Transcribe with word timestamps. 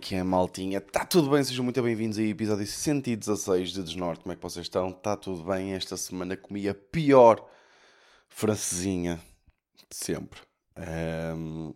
Que 0.00 0.14
é, 0.14 0.22
maltinha? 0.22 0.78
Está 0.78 1.04
tudo 1.04 1.28
bem? 1.28 1.44
Sejam 1.44 1.62
muito 1.62 1.82
bem-vindos 1.82 2.16
aí, 2.16 2.30
episódio 2.30 2.66
116 2.66 3.70
de 3.70 3.82
Desnorte. 3.82 4.22
Como 4.22 4.32
é 4.32 4.36
que 4.36 4.42
vocês 4.42 4.64
estão? 4.64 4.88
Está 4.88 5.14
tudo 5.14 5.44
bem? 5.44 5.74
Esta 5.74 5.94
semana 5.96 6.38
comi 6.38 6.66
a 6.68 6.74
pior 6.74 7.46
francesinha 8.26 9.20
de 9.90 9.96
sempre. 9.96 10.40
Um... 11.36 11.74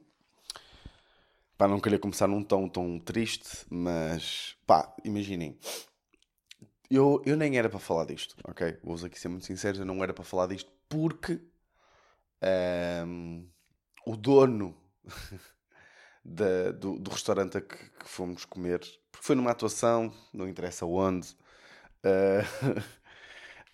Pá, 1.58 1.68
não 1.68 1.78
queria 1.78 1.98
começar 1.98 2.26
num 2.26 2.42
tom 2.42 2.66
tão 2.66 2.98
triste, 2.98 3.66
mas 3.68 4.56
pá, 4.66 4.94
imaginem. 5.04 5.58
Eu, 6.90 7.22
eu 7.26 7.36
nem 7.36 7.58
era 7.58 7.68
para 7.68 7.78
falar 7.78 8.06
disto, 8.06 8.36
ok? 8.48 8.78
Vou 8.82 8.96
aqui 9.04 9.20
ser 9.20 9.28
muito 9.28 9.44
sincero, 9.44 9.78
eu 9.78 9.84
não 9.84 10.02
era 10.02 10.14
para 10.14 10.24
falar 10.24 10.46
disto 10.46 10.72
porque 10.88 11.40
um... 13.06 13.46
o 14.06 14.16
dono 14.16 14.74
da, 16.24 16.72
do, 16.72 16.98
do, 16.98 17.10
restaurante 17.10 17.58
a 17.58 17.60
que, 17.60 17.76
que, 17.76 18.08
fomos 18.08 18.44
comer, 18.44 18.80
porque 19.12 19.26
foi 19.26 19.36
numa 19.36 19.50
atuação, 19.50 20.12
não 20.32 20.48
interessa 20.48 20.86
onde. 20.86 21.36
Uh, 22.02 22.72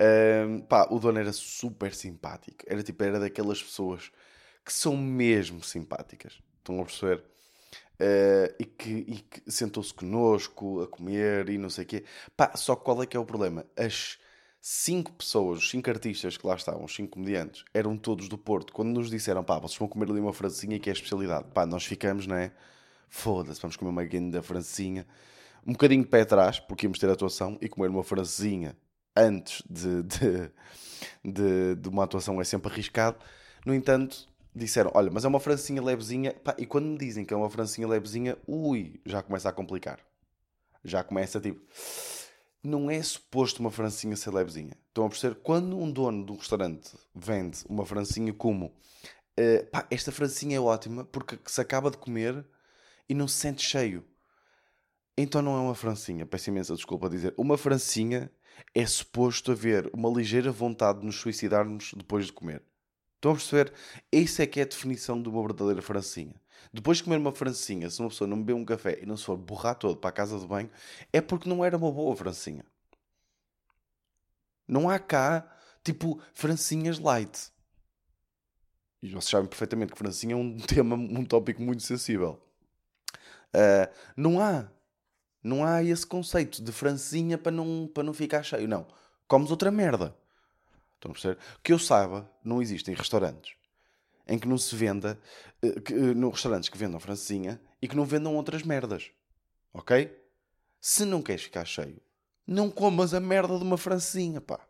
uh, 0.01 0.63
pá, 0.69 0.89
o 0.91 0.99
dono 0.99 1.19
era 1.19 1.33
super 1.33 1.95
simpático. 1.95 2.65
Era 2.67 2.83
tipo, 2.83 3.03
era 3.05 3.21
daquelas 3.21 3.63
pessoas 3.63 4.11
que 4.65 4.73
são 4.73 4.97
mesmo 4.97 5.63
simpáticas. 5.63 6.41
Estão 6.59 6.81
a 6.81 6.85
perceber? 6.85 7.25
Uh, 8.01 8.55
e 8.59 8.65
que, 8.65 9.23
que 9.23 9.51
sentou-se 9.51 9.93
connosco 9.93 10.83
a 10.83 10.89
comer 10.89 11.51
e 11.51 11.59
não 11.59 11.71
sei 11.71 11.85
o 11.85 11.87
quê. 11.87 12.05
Pá, 12.37 12.57
só 12.57 12.75
qual 12.75 13.03
é 13.03 13.07
que 13.07 13.17
é 13.17 13.21
o 13.21 13.27
problema? 13.27 13.67
As 13.77 14.19
cinco 14.61 15.13
pessoas, 15.13 15.69
cinco 15.69 15.89
artistas 15.89 16.37
que 16.37 16.47
lá 16.47 16.55
estavam, 16.55 16.87
cinco 16.87 17.13
comediantes, 17.13 17.65
eram 17.73 17.97
todos 17.97 18.29
do 18.29 18.37
Porto. 18.37 18.73
Quando 18.73 18.91
nos 18.91 19.09
disseram, 19.11 19.43
pá, 19.43 19.59
vocês 19.59 19.79
vão 19.79 19.89
comer 19.89 20.11
ali 20.11 20.21
uma 20.21 20.33
francesinha 20.33 20.79
que 20.79 20.91
é 20.91 20.93
a 20.93 20.95
especialidade, 20.95 21.49
pá, 21.55 21.65
nós 21.65 21.85
ficamos, 21.85 22.27
não 22.27 22.37
é? 22.37 22.53
Foda-se, 23.09 23.61
vamos 23.61 23.77
comer 23.77 23.91
uma 23.91 24.31
da 24.31 24.43
francesinha. 24.43 25.07
Um 25.67 25.73
bocadinho 25.73 26.03
de 26.03 26.09
pé 26.09 26.23
atrás, 26.23 26.61
porque 26.61 26.87
íamos 26.87 26.99
ter 26.99 27.09
atuação, 27.11 27.59
e 27.61 27.69
comer 27.69 27.89
uma 27.89 28.05
francesinha 28.05 28.77
antes 29.17 29.63
de, 29.69 30.03
de, 30.03 30.51
de, 31.25 31.75
de 31.77 31.89
uma 31.89 32.05
atuação 32.05 32.41
é 32.41 32.45
sempre 32.45 32.71
arriscado. 32.71 33.19
No 33.65 33.75
entanto, 33.75 34.29
disseram, 34.55 34.91
olha, 34.95 35.11
mas 35.11 35.25
é 35.25 35.29
uma 35.29 35.41
francesinha 35.41 35.83
levezinha, 35.83 36.33
pá, 36.35 36.55
e 36.59 36.67
quando 36.67 36.87
me 36.87 36.99
dizem 36.99 37.25
que 37.25 37.35
é 37.35 37.37
uma 37.37 37.51
francesinha 37.51 37.89
levezinha, 37.89 38.37
ui, 38.47 39.01
já 39.05 39.23
começa 39.23 39.49
a 39.49 39.53
complicar. 39.53 40.01
Já 40.85 41.03
começa 41.03 41.41
tipo 41.41 41.61
não 42.63 42.91
é 42.91 43.03
suposto 43.03 43.61
uma 43.61 43.71
francinha 43.71 44.17
ser 44.17 44.31
levezinha. 44.31 44.77
Estão 44.89 45.07
a 45.07 45.09
perceber? 45.09 45.37
Quando 45.37 45.79
um 45.79 45.91
dono 45.91 46.25
de 46.25 46.33
um 46.33 46.37
restaurante 46.37 46.91
vende 47.15 47.59
uma 47.69 47.87
francinha 47.87 48.33
como 48.33 48.67
uh, 48.67 49.67
pá, 49.71 49.87
esta 49.91 50.13
francinha 50.13 50.57
é 50.57 50.61
ótima 50.61 51.05
porque 51.05 51.39
se 51.47 51.61
acaba 51.61 51.91
de 51.91 51.97
comer 51.97 52.45
e 53.09 53.15
não 53.15 53.27
se 53.27 53.37
sente 53.37 53.63
cheio. 53.63 54.05
Então 55.17 55.43
não 55.43 55.57
é 55.57 55.61
uma 55.61 55.75
francinha, 55.75 56.25
peço 56.25 56.51
imensa 56.51 56.75
desculpa 56.75 57.07
a 57.07 57.11
dizer. 57.11 57.35
Uma 57.37 57.59
francinha 57.59 58.31
é 58.75 58.87
suposto 58.87 59.53
haver 59.53 59.91
uma 59.93 60.09
ligeira 60.09 60.51
vontade 60.51 61.01
de 61.01 61.07
nos 61.07 61.17
suicidarmos 61.17 61.93
depois 61.97 62.27
de 62.27 62.33
comer. 62.33 62.63
Estão 63.17 63.33
a 63.33 63.35
perceber? 63.35 63.73
Isso 64.11 64.41
é 64.41 64.47
que 64.47 64.61
é 64.61 64.63
a 64.63 64.67
definição 64.67 65.21
de 65.21 65.29
uma 65.29 65.43
verdadeira 65.43 65.83
francinha. 65.83 66.41
Depois 66.73 66.99
de 66.99 67.05
comer 67.05 67.17
uma 67.17 67.33
francinha, 67.33 67.91
se 67.91 68.01
uma 68.01 68.09
pessoa 68.09 68.29
não 68.29 68.39
beber 68.39 68.55
um 68.55 68.65
café 68.65 68.99
e 69.03 69.07
não 69.07 69.17
se 69.17 69.25
for 69.25 69.37
borrar 69.37 69.75
todo 69.75 69.97
para 69.97 70.11
a 70.11 70.13
casa 70.13 70.39
de 70.39 70.47
banho, 70.47 70.71
é 71.13 71.21
porque 71.21 71.49
não 71.49 71.65
era 71.65 71.77
uma 71.77 71.91
boa 71.91 72.15
francinha. 72.17 72.65
Não 74.67 74.89
há 74.89 74.99
cá, 74.99 75.51
tipo, 75.83 76.21
francinhas 76.33 76.99
light. 76.99 77.51
E 79.03 79.09
vocês 79.11 79.25
sabem 79.25 79.49
perfeitamente 79.49 79.93
que 79.93 79.99
francinha 79.99 80.35
é 80.35 80.37
um 80.37 80.59
tema, 80.61 80.95
um 80.95 81.25
tópico 81.25 81.61
muito 81.61 81.83
sensível. 81.83 82.41
Uh, 83.55 83.93
não 84.17 84.41
há. 84.41 84.69
Não 85.43 85.65
há 85.65 85.83
esse 85.83 86.07
conceito 86.07 86.63
de 86.63 86.71
francinha 86.71 87.39
para 87.39 87.51
não, 87.51 87.91
para 87.93 88.03
não 88.03 88.13
ficar 88.13 88.43
cheio. 88.43 88.69
Não. 88.69 88.87
Comes 89.27 89.51
outra 89.51 89.71
merda. 89.71 90.15
Estão 90.95 91.11
a 91.11 91.15
perceber? 91.15 91.39
Que 91.65 91.73
eu 91.73 91.79
saiba, 91.79 92.31
não 92.45 92.61
existem 92.61 92.95
restaurantes 92.95 93.60
em 94.31 94.39
que 94.39 94.49
não 94.49 94.57
se 94.57 94.75
venda, 94.77 95.21
uh, 95.63 95.81
que, 95.83 95.93
uh, 95.93 96.15
no 96.15 96.31
restaurantes 96.31 96.69
que 96.69 96.79
vendam 96.79 97.01
francesinha 97.01 97.61
e 97.83 97.89
que 97.89 97.97
não 97.97 98.05
vendam 98.05 98.37
outras 98.37 98.63
merdas. 98.63 99.11
Ok? 99.75 100.17
Se 100.81 101.05
não 101.05 101.21
queres 101.21 101.43
ficar 101.43 101.65
cheio, 101.65 102.01
não 102.47 102.71
comas 102.71 103.13
a 103.13 103.21
merda 103.21 103.59
de 103.59 103.65
uma 103.65 103.77
francesinha, 103.77 104.41
pá. 104.41 104.61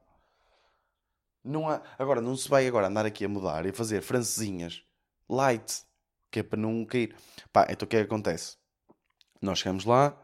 Não 1.45 1.69
há... 1.69 1.83
Agora, 1.99 2.21
não 2.21 2.37
se 2.37 2.49
vai 2.49 2.67
agora 2.67 2.89
andar 2.89 3.07
aqui 3.07 3.25
a 3.25 3.29
mudar 3.29 3.67
e 3.67 3.73
fazer 3.73 4.01
francesinhas 4.01 4.83
light, 5.29 5.83
que 6.31 6.41
é 6.41 6.43
para 6.43 6.59
não 6.59 6.85
cair. 6.85 7.15
Pá, 7.53 7.67
então 7.71 7.87
o 7.87 7.89
que 7.89 7.97
é 7.97 8.01
que 8.01 8.07
acontece? 8.07 8.57
Nós 9.41 9.59
chegamos 9.59 9.85
lá, 9.85 10.19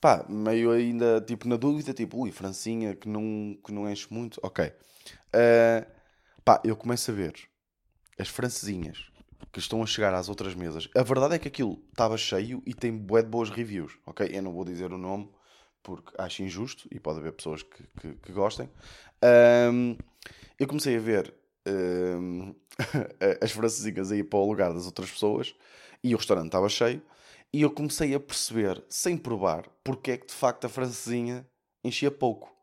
pá, 0.00 0.24
meio 0.28 0.70
ainda 0.70 1.20
tipo 1.20 1.48
na 1.48 1.56
dúvida, 1.56 1.92
tipo, 1.92 2.18
ui, 2.18 2.32
francinha 2.32 2.94
que 2.94 3.08
não, 3.08 3.58
que 3.64 3.72
não 3.72 3.90
enche 3.90 4.06
muito, 4.12 4.40
ok. 4.42 4.66
Uh, 4.66 5.86
pá, 6.44 6.60
eu 6.64 6.76
começo 6.76 7.10
a 7.10 7.14
ver 7.14 7.34
as 8.18 8.28
francesinhas 8.28 9.10
que 9.52 9.58
estão 9.58 9.82
a 9.82 9.86
chegar 9.86 10.14
às 10.14 10.28
outras 10.28 10.54
mesas, 10.54 10.88
a 10.94 11.02
verdade 11.02 11.34
é 11.34 11.38
que 11.38 11.48
aquilo 11.48 11.82
estava 11.90 12.16
cheio 12.16 12.62
e 12.66 12.74
tem 12.74 12.96
bué 12.96 13.22
de 13.22 13.28
boas 13.28 13.50
reviews, 13.50 13.98
ok? 14.06 14.28
Eu 14.30 14.42
não 14.42 14.52
vou 14.52 14.64
dizer 14.64 14.92
o 14.92 14.98
nome 14.98 15.28
porque 15.82 16.12
acho 16.18 16.42
injusto 16.42 16.88
e 16.90 16.98
pode 16.98 17.20
haver 17.20 17.32
pessoas 17.32 17.62
que, 17.62 17.82
que, 18.00 18.14
que 18.14 18.32
gostem. 18.32 18.68
Um, 19.72 19.96
eu 20.58 20.66
comecei 20.66 20.96
a 20.96 21.00
ver 21.00 21.32
um, 21.66 22.54
as 23.40 23.52
francesinhas 23.52 24.10
aí 24.10 24.24
para 24.24 24.38
o 24.38 24.48
lugar 24.48 24.72
das 24.72 24.86
outras 24.86 25.10
pessoas 25.10 25.54
e 26.02 26.14
o 26.14 26.18
restaurante 26.18 26.46
estava 26.46 26.68
cheio 26.68 27.00
e 27.52 27.62
eu 27.62 27.70
comecei 27.70 28.14
a 28.14 28.20
perceber, 28.20 28.84
sem 28.88 29.16
provar, 29.16 29.68
porque 29.84 30.10
é 30.12 30.16
que 30.16 30.26
de 30.26 30.34
facto 30.34 30.64
a 30.66 30.68
francesinha 30.68 31.46
enchia 31.82 32.10
pouco. 32.10 32.54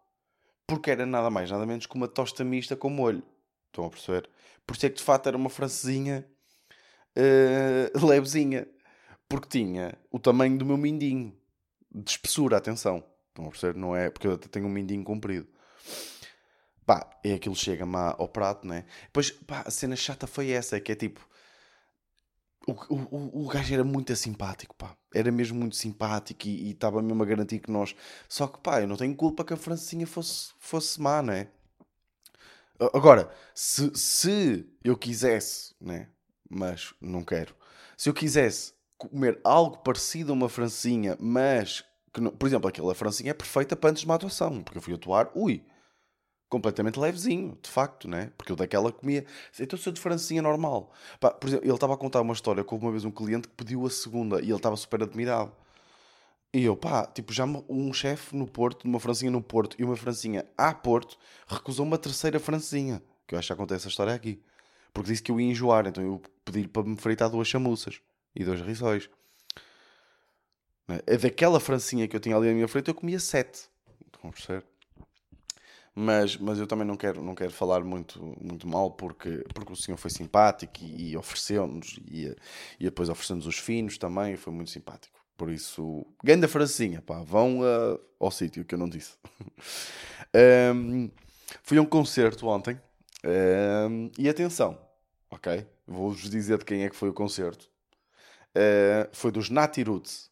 Porque 0.68 0.92
era 0.92 1.06
nada 1.06 1.30
mais, 1.30 1.50
nada 1.50 1.66
menos 1.66 1.86
que 1.86 1.96
uma 1.96 2.08
tosta 2.08 2.44
mista 2.44 2.76
com 2.76 2.90
molho. 2.90 3.24
Estão 3.68 3.86
a 3.86 3.90
perceber? 3.90 4.30
Por 4.66 4.76
é 4.78 4.90
que 4.90 4.98
de 4.98 5.04
facto 5.04 5.28
era 5.28 5.38
uma 5.38 5.50
francesinha 5.50 6.26
uh, 7.18 7.98
levezinha. 8.06 8.68
Porque 9.28 9.48
tinha 9.48 9.98
o 10.12 10.20
tamanho 10.20 10.58
do 10.58 10.66
meu 10.66 10.78
mindinho. 10.78 11.36
De 11.92 12.12
espessura, 12.12 12.58
atenção. 12.58 13.04
Não 13.76 13.96
é 13.96 14.10
porque 14.10 14.28
eu 14.28 14.38
tenho 14.38 14.66
um 14.66 14.70
mindinho 14.70 15.04
comprido. 15.04 15.48
Pá, 16.86 17.10
é 17.24 17.34
aquilo 17.34 17.56
chega-me 17.56 17.96
ao 17.96 18.28
prato, 18.28 18.68
né? 18.68 18.86
Depois, 19.06 19.32
pá, 19.32 19.64
a 19.66 19.72
cena 19.72 19.96
chata 19.96 20.28
foi 20.28 20.52
essa, 20.52 20.80
que 20.80 20.92
é 20.92 20.96
tipo... 20.96 21.28
O, 22.66 22.72
o, 22.72 23.44
o 23.44 23.48
gajo 23.48 23.74
era 23.74 23.84
muito 23.84 24.16
simpático, 24.16 24.76
pá. 24.76 24.96
Era 25.14 25.32
mesmo 25.32 25.60
muito 25.60 25.76
simpático 25.76 26.48
e 26.48 26.72
estava 26.72 27.02
mesmo 27.02 27.22
a 27.24 27.26
garantir 27.26 27.60
que 27.60 27.72
nós... 27.72 27.96
Só 28.28 28.48
que, 28.48 28.60
pá, 28.60 28.82
eu 28.82 28.88
não 28.88 28.98
tenho 28.98 29.16
culpa 29.16 29.44
que 29.44 29.54
a 29.54 29.58
francesinha 29.58 30.06
fosse, 30.06 30.52
fosse 30.60 31.02
má, 31.02 31.22
não 31.22 31.34
é? 31.34 31.50
Agora, 32.94 33.30
se, 33.54 33.92
se 33.96 34.66
eu 34.84 34.98
quisesse, 34.98 35.76
né? 35.80 36.08
mas 36.50 36.94
não 37.02 37.24
quero, 37.24 37.56
se 37.98 38.10
eu 38.10 38.14
quisesse 38.14 38.74
comer 38.98 39.40
algo 39.44 39.78
parecido 39.78 40.32
a 40.32 40.36
uma 40.36 40.50
francinha, 40.50 41.18
mas 41.20 41.84
que 42.14 42.22
não, 42.22 42.32
por 42.32 42.48
exemplo, 42.48 42.68
aquela 42.68 42.94
francinha 42.94 43.32
é 43.32 43.34
perfeita 43.34 43.76
para 43.76 43.90
antes 43.90 44.02
de 44.02 44.06
uma 44.06 44.16
atuação, 44.16 44.62
porque 44.62 44.78
eu 44.78 44.82
fui 44.82 44.94
atuar, 44.94 45.32
ui, 45.34 45.64
completamente 46.48 47.00
levezinho, 47.00 47.58
de 47.60 47.70
facto, 47.70 48.08
né? 48.08 48.32
Porque 48.38 48.52
eu 48.52 48.56
daquela 48.56 48.92
comia. 48.92 49.26
Então, 49.60 49.78
se 49.80 49.90
eu 49.90 49.94
de 49.94 50.00
francinha 50.00 50.40
normal, 50.40 50.94
por 51.20 51.48
exemplo, 51.48 51.66
ele 51.66 51.74
estava 51.74 51.96
a 51.96 51.98
contar 51.98 52.22
uma 52.22 52.34
história 52.34 52.64
com 52.64 52.76
uma 52.76 52.92
vez 52.92 53.04
um 53.04 53.10
cliente 53.10 53.48
que 53.48 53.56
pediu 53.56 53.84
a 53.86 53.90
segunda 53.90 54.40
e 54.40 54.46
ele 54.46 54.56
estava 54.56 54.76
super 54.76 55.02
admirado. 55.02 55.52
E 56.54 56.64
eu, 56.66 56.78
pá, 56.78 57.08
tipo, 57.08 57.34
já 57.34 57.46
um 57.46 57.92
chefe 57.92 58.36
no 58.36 58.46
Porto, 58.46 58.84
uma 58.86 59.00
francinha 59.00 59.32
no 59.32 59.42
Porto 59.42 59.76
e 59.80 59.84
uma 59.84 59.98
francinha 59.98 60.46
a 60.56 60.72
Porto, 60.72 61.18
recusou 61.48 61.84
uma 61.84 61.98
terceira 61.98 62.40
francinha. 62.40 63.02
Que 63.28 63.34
eu 63.34 63.40
acho 63.40 63.48
que 63.48 63.54
acontece 63.54 63.88
a 63.88 63.90
história 63.90 64.14
aqui. 64.14 64.40
Porque 64.94 65.10
disse 65.10 65.24
que 65.24 65.32
eu 65.32 65.40
ia 65.40 65.50
enjoar, 65.50 65.88
então 65.88 66.04
eu 66.04 66.22
pedi 66.46 66.68
para 66.68 66.84
me 66.84 66.96
fritar 66.96 67.28
duas 67.30 67.48
chamuças 67.48 68.00
e 68.36 68.44
dois 68.44 68.62
rissóis. 68.62 69.10
É 71.08 71.18
daquela 71.18 71.60
francinha 71.60 72.08
que 72.08 72.16
eu 72.16 72.20
tinha 72.20 72.36
ali 72.36 72.50
à 72.50 72.54
minha 72.54 72.68
frente, 72.68 72.90
eu 72.90 72.94
comia 72.94 73.20
sete. 73.20 73.68
Estão 74.06 74.30
a 74.30 74.34
perceber? 74.34 74.64
Mas, 75.96 76.38
mas 76.38 76.60
eu 76.60 76.68
também 76.68 76.86
não 76.86 76.96
quero, 76.96 77.22
não 77.24 77.34
quero 77.34 77.52
falar 77.52 77.84
muito, 77.84 78.20
muito 78.40 78.68
mal 78.68 78.92
porque, 78.92 79.44
porque 79.54 79.74
o 79.74 79.76
senhor 79.76 79.98
foi 79.98 80.10
simpático 80.12 80.74
e, 80.82 81.12
e 81.12 81.18
ofereceu-nos 81.18 82.00
e, 82.08 82.36
e 82.80 82.84
depois 82.84 83.10
ofereceu-nos 83.10 83.48
os 83.48 83.58
finos 83.58 83.98
também, 83.98 84.36
foi 84.36 84.54
muito 84.54 84.72
simpático. 84.72 85.23
Por 85.38 85.50
isso, 85.50 86.06
grande 86.24 86.48
francinha, 86.48 87.02
pá, 87.02 87.22
vão 87.22 87.62
uh, 87.62 88.00
ao 88.20 88.32
sítio 88.32 88.64
que 88.64 88.76
eu 88.76 88.80
não 88.80 88.88
disse. 88.88 89.14
um, 90.76 91.10
fui 91.64 91.78
a 91.78 91.82
um 91.82 91.86
concerto 91.86 92.48
ontem 92.48 92.80
um, 93.26 94.12
e 94.18 94.30
atenção, 94.30 94.78
ok? 95.30 95.66
Vou-vos 95.88 96.30
dizer 96.30 96.60
de 96.60 96.66
quem 96.66 96.84
é 96.84 96.90
que 96.90 96.96
foi 96.96 97.10
o 97.10 97.14
concerto. 97.14 97.70
Uh, 98.56 99.10
foi 99.12 99.32
dos 99.32 99.50
Nati 99.50 99.82
Roots. 99.82 100.30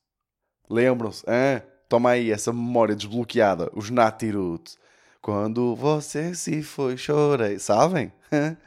Lembram-se? 0.69 1.24
Ah, 1.27 1.62
toma 1.89 2.12
aí 2.12 2.31
essa 2.31 2.53
memória 2.53 2.95
desbloqueada. 2.95 3.69
Os 3.74 3.89
Nati 3.89 4.30
Roots. 4.30 4.77
Quando 5.21 5.75
você 5.75 6.33
se 6.33 6.62
foi, 6.63 6.95
chorei. 6.98 7.59
Sabem? 7.59 8.13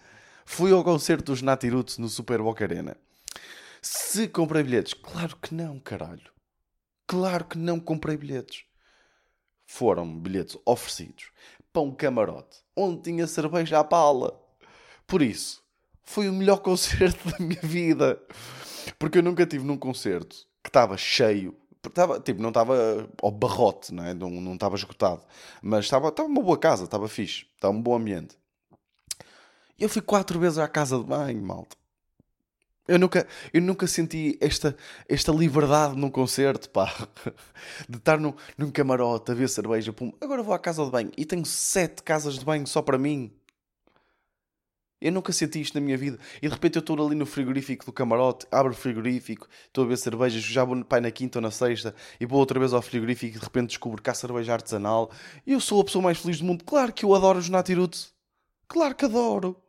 Fui 0.45 0.73
ao 0.73 0.85
concerto 0.85 1.33
dos 1.33 1.41
Nati 1.41 1.69
Roots 1.69 1.97
no 1.99 2.09
Super 2.09 2.43
Boca 2.43 2.65
Arena. 2.65 2.97
Se 3.87 4.29
comprei 4.29 4.63
bilhetes? 4.63 4.95
Claro 4.95 5.37
que 5.37 5.55
não, 5.55 5.79
caralho. 5.79 6.33
Claro 7.07 7.45
que 7.45 7.59
não 7.59 7.79
comprei 7.79 8.17
bilhetes. 8.17 8.65
Foram 9.67 10.19
bilhetes 10.19 10.57
oferecidos 10.65 11.27
para 11.71 11.83
um 11.83 11.95
camarote 11.95 12.61
onde 12.75 13.03
tinha 13.03 13.27
cerveja 13.27 13.81
à 13.81 13.85
pala. 13.85 14.41
Por 15.07 15.21
isso, 15.21 15.63
foi 16.03 16.31
o 16.31 16.33
melhor 16.33 16.61
concerto 16.65 17.29
da 17.31 17.39
minha 17.39 17.61
vida. 17.61 18.19
Porque 18.99 19.19
eu 19.19 19.23
nunca 19.23 19.45
tive 19.45 19.67
num 19.67 19.77
concerto 19.77 20.35
que 20.63 20.71
estava 20.71 20.97
cheio. 20.97 21.55
Estava, 21.87 22.19
tipo, 22.19 22.41
não 22.41 22.49
estava 22.49 23.07
ao 23.23 23.31
barrote, 23.31 23.93
não, 23.93 24.03
é? 24.07 24.15
não, 24.15 24.31
não 24.31 24.55
estava 24.55 24.77
esgotado. 24.77 25.23
Mas 25.61 25.85
estava, 25.85 26.09
estava 26.09 26.27
uma 26.27 26.43
boa 26.43 26.57
casa, 26.57 26.85
estava 26.85 27.07
fixe. 27.07 27.45
Estava 27.55 27.75
um 27.77 27.83
bom 27.83 27.97
ambiente. 27.97 28.35
Eu 29.79 29.91
fui 29.91 30.01
quatro 30.01 30.41
vezes 30.41 30.57
à 30.57 30.67
casa 30.67 30.97
de 30.97 31.05
banho, 31.05 31.43
malta. 31.43 31.77
Eu 32.87 32.99
nunca, 32.99 33.27
eu 33.53 33.63
nunca 33.63 33.87
senti 33.87 34.37
esta, 34.41 34.77
esta 35.09 35.33
liberdade 35.33 35.97
num 35.97 36.11
concerto, 36.11 36.69
pá. 36.69 36.93
De 37.89 37.97
estar 37.97 38.19
num, 38.19 38.35
num 38.59 38.71
camarote 38.71 39.33
a 39.33 39.35
ver 39.35 39.49
cerveja. 39.49 39.93
Pum. 39.93 40.13
Agora 40.21 40.43
vou 40.43 40.55
à 40.55 40.59
casa 40.59 40.85
de 40.85 40.91
banho 40.91 41.11
e 41.17 41.25
tenho 41.25 41.47
sete 41.47 42.03
casas 42.03 42.39
de 42.39 42.45
banho 42.45 42.67
só 42.67 42.83
para 42.83 42.99
mim. 42.99 43.33
Eu 45.01 45.13
nunca 45.13 45.33
senti 45.33 45.61
isto 45.61 45.75
na 45.75 45.81
minha 45.81 45.97
vida. 45.97 46.19
E 46.43 46.49
de 46.49 46.55
repente 46.55 46.77
eu 46.77 46.81
estou 46.81 47.07
ali 47.07 47.15
no 47.15 47.27
frigorífico 47.27 47.85
do 47.87 47.93
camarote, 47.93 48.47
abro 48.51 48.73
o 48.73 48.77
frigorífico, 48.77 49.49
estou 49.67 49.85
a 49.85 49.87
ver 49.87 49.99
cervejas, 49.99 50.43
já 50.43 50.65
vou 50.65 50.83
pai 50.85 51.01
na 51.01 51.11
quinta 51.11 51.39
ou 51.39 51.43
na 51.43 51.51
sexta, 51.51 51.95
e 52.19 52.25
vou 52.25 52.39
outra 52.39 52.59
vez 52.59 52.73
ao 52.73 52.81
frigorífico 52.81 53.37
e 53.37 53.39
de 53.39 53.45
repente 53.45 53.69
descubro 53.69 54.01
que 54.03 54.09
há 54.09 54.15
cerveja 54.15 54.55
artesanal. 54.55 55.11
E 55.47 55.53
eu 55.53 55.61
sou 55.61 55.81
a 55.81 55.85
pessoa 55.85 56.03
mais 56.03 56.19
feliz 56.19 56.39
do 56.39 56.45
mundo. 56.45 56.65
Claro 56.65 56.93
que 56.93 57.05
eu 57.05 57.15
adoro 57.15 57.39
os 57.39 57.49
Natirute. 57.49 58.13
Claro 58.69 58.95
que 58.95 59.05
adoro. 59.05 59.64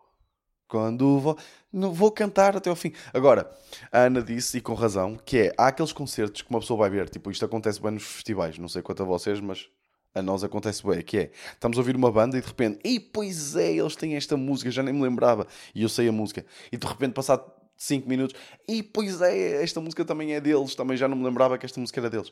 Quando 0.68 1.20
vou, 1.20 1.38
não 1.72 1.94
vou 1.94 2.12
cantar 2.12 2.56
até 2.58 2.70
ao 2.70 2.76
fim. 2.76 2.92
Agora, 3.14 3.50
a 3.92 4.00
Ana 4.02 4.22
disse, 4.22 4.58
e 4.58 4.62
com 4.62 4.74
razão, 4.74 5.16
que 5.16 5.38
é, 5.38 5.54
há 5.58 5.68
aqueles 5.68 5.94
concertos 5.94 6.42
que 6.42 6.50
uma 6.50 6.60
pessoa 6.60 6.80
vai 6.80 6.90
ver, 6.90 7.10
tipo, 7.10 7.30
isto 7.30 7.46
acontece 7.46 7.82
bem 7.82 7.92
nos 7.92 8.04
festivais, 8.04 8.58
não 8.58 8.68
sei 8.68 8.82
quanto 8.82 9.04
a 9.04 9.06
vocês, 9.06 9.40
mas 9.40 9.70
a 10.14 10.22
nós 10.22 10.44
acontece 10.44 10.86
bem, 10.86 11.02
que 11.02 11.18
é, 11.18 11.32
estamos 11.54 11.78
a 11.78 11.82
ouvir 11.82 11.96
uma 11.96 12.12
banda 12.12 12.38
e 12.38 12.42
de 12.42 12.48
repente, 12.48 12.80
e 12.84 13.00
pois 13.00 13.56
é, 13.56 13.74
eles 13.74 13.96
têm 13.96 14.16
esta 14.16 14.38
música, 14.38 14.72
já 14.72 14.82
nem 14.82 14.94
me 14.94 15.02
lembrava, 15.02 15.46
e 15.74 15.84
eu 15.84 15.90
sei 15.90 16.08
a 16.08 16.12
música, 16.12 16.46
e 16.72 16.78
de 16.78 16.88
repente, 16.88 17.14
passado 17.14 17.52
5 17.78 18.08
minutos, 18.08 18.40
e 18.68 18.82
pois 18.82 19.22
é, 19.22 19.62
esta 19.62 19.82
música 19.82 20.06
também 20.06 20.34
é 20.34 20.40
deles, 20.40 20.74
também 20.74 20.96
já 20.96 21.08
não 21.08 21.18
me 21.18 21.26
lembrava 21.26 21.58
que 21.58 21.66
esta 21.66 21.80
música 21.80 22.00
era 22.00 22.10
deles. 22.10 22.32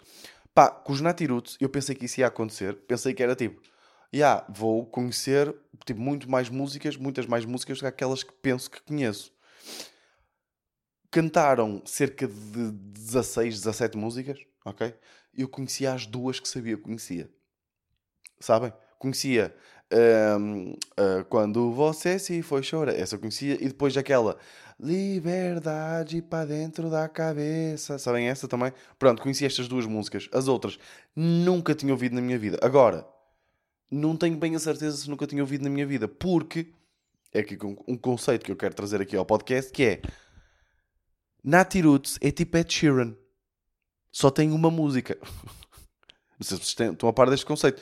Pá, 0.54 0.70
com 0.70 0.94
os 0.94 1.02
Natiruts, 1.02 1.58
eu 1.60 1.68
pensei 1.68 1.94
que 1.94 2.06
isso 2.06 2.22
ia 2.22 2.28
acontecer, 2.28 2.76
pensei 2.88 3.14
que 3.14 3.22
era 3.22 3.36
tipo, 3.36 3.62
yeah, 4.14 4.46
vou 4.50 4.86
conhecer 4.86 5.54
tipo, 5.86 6.00
muito 6.00 6.30
mais 6.30 6.50
músicas, 6.50 6.96
muitas 6.96 7.26
mais 7.26 7.46
músicas 7.46 7.78
do 7.78 7.82
que 7.82 7.88
aquelas 7.88 8.24
que 8.24 8.34
penso 8.34 8.70
que 8.70 8.82
conheço. 8.82 9.34
Cantaram 11.10 11.82
cerca 11.86 12.28
de 12.28 12.72
16, 12.72 13.62
17 13.62 13.98
músicas, 13.98 14.40
ok? 14.66 14.94
Eu 15.34 15.48
conhecia 15.48 15.94
as 15.94 16.06
duas 16.06 16.40
que 16.40 16.48
sabia 16.48 16.78
que 16.78 16.84
conhecia. 16.84 17.30
Sabem? 18.40 18.74
Conhecia 19.00 19.56
um, 20.40 20.72
uh, 20.72 20.78
ah, 20.98 21.26
Quando 21.30 21.72
Você 21.72 22.18
Se 22.18 22.42
Foi 22.42 22.64
Chorar, 22.64 22.96
essa 22.96 23.16
eu 23.16 23.20
conhecia, 23.20 23.56
e 23.56 23.68
depois 23.68 23.96
aquela 23.98 24.38
Liberdade 24.80 26.22
para 26.22 26.46
dentro 26.46 26.90
da 26.90 27.08
cabeça, 27.08 27.98
sabem 28.00 28.28
essa 28.28 28.48
também? 28.48 28.74
Pronto, 28.98 29.22
conhecia 29.22 29.48
estas 29.48 29.68
duas 29.68 29.86
músicas. 29.86 30.28
As 30.34 30.48
outras 30.48 30.80
nunca 31.16 31.76
tinha 31.76 31.94
ouvido 31.94 32.16
na 32.16 32.22
minha 32.22 32.38
vida. 32.40 32.58
Agora, 32.62 33.08
não 33.94 34.18
tenho 34.18 34.36
bem 34.38 34.56
a 34.56 34.60
certeza 34.60 34.98
se 34.98 35.10
nunca 35.10 35.28
tinha 35.28 35.44
ouvido 35.44 35.64
na 35.64 35.70
minha 35.70 35.86
vida, 35.86 36.08
porque 36.08 36.74
é 37.32 37.40
aqui 37.40 37.58
um 37.88 37.98
conceito 37.98 38.44
que 38.44 38.52
eu 38.52 38.56
quero 38.56 38.74
trazer 38.74 39.02
aqui 39.02 39.16
ao 39.16 39.26
podcast, 39.26 39.72
que 39.72 39.84
é 39.84 40.02
Nati 41.44 41.82
Roots 41.82 42.18
é 42.22 42.32
tipo 42.32 42.58
Ed 42.58 42.74
Sheeran. 42.74 43.16
Só 44.12 44.30
tem 44.30 44.52
uma 44.52 44.72
música. 44.72 45.18
Não 46.40 46.46
sei 46.46 46.58
se 46.58 46.64
vocês 46.64 46.92
estão 46.92 47.10
a 47.10 47.14
par 47.14 47.30
deste 47.30 47.46
conceito. 47.46 47.82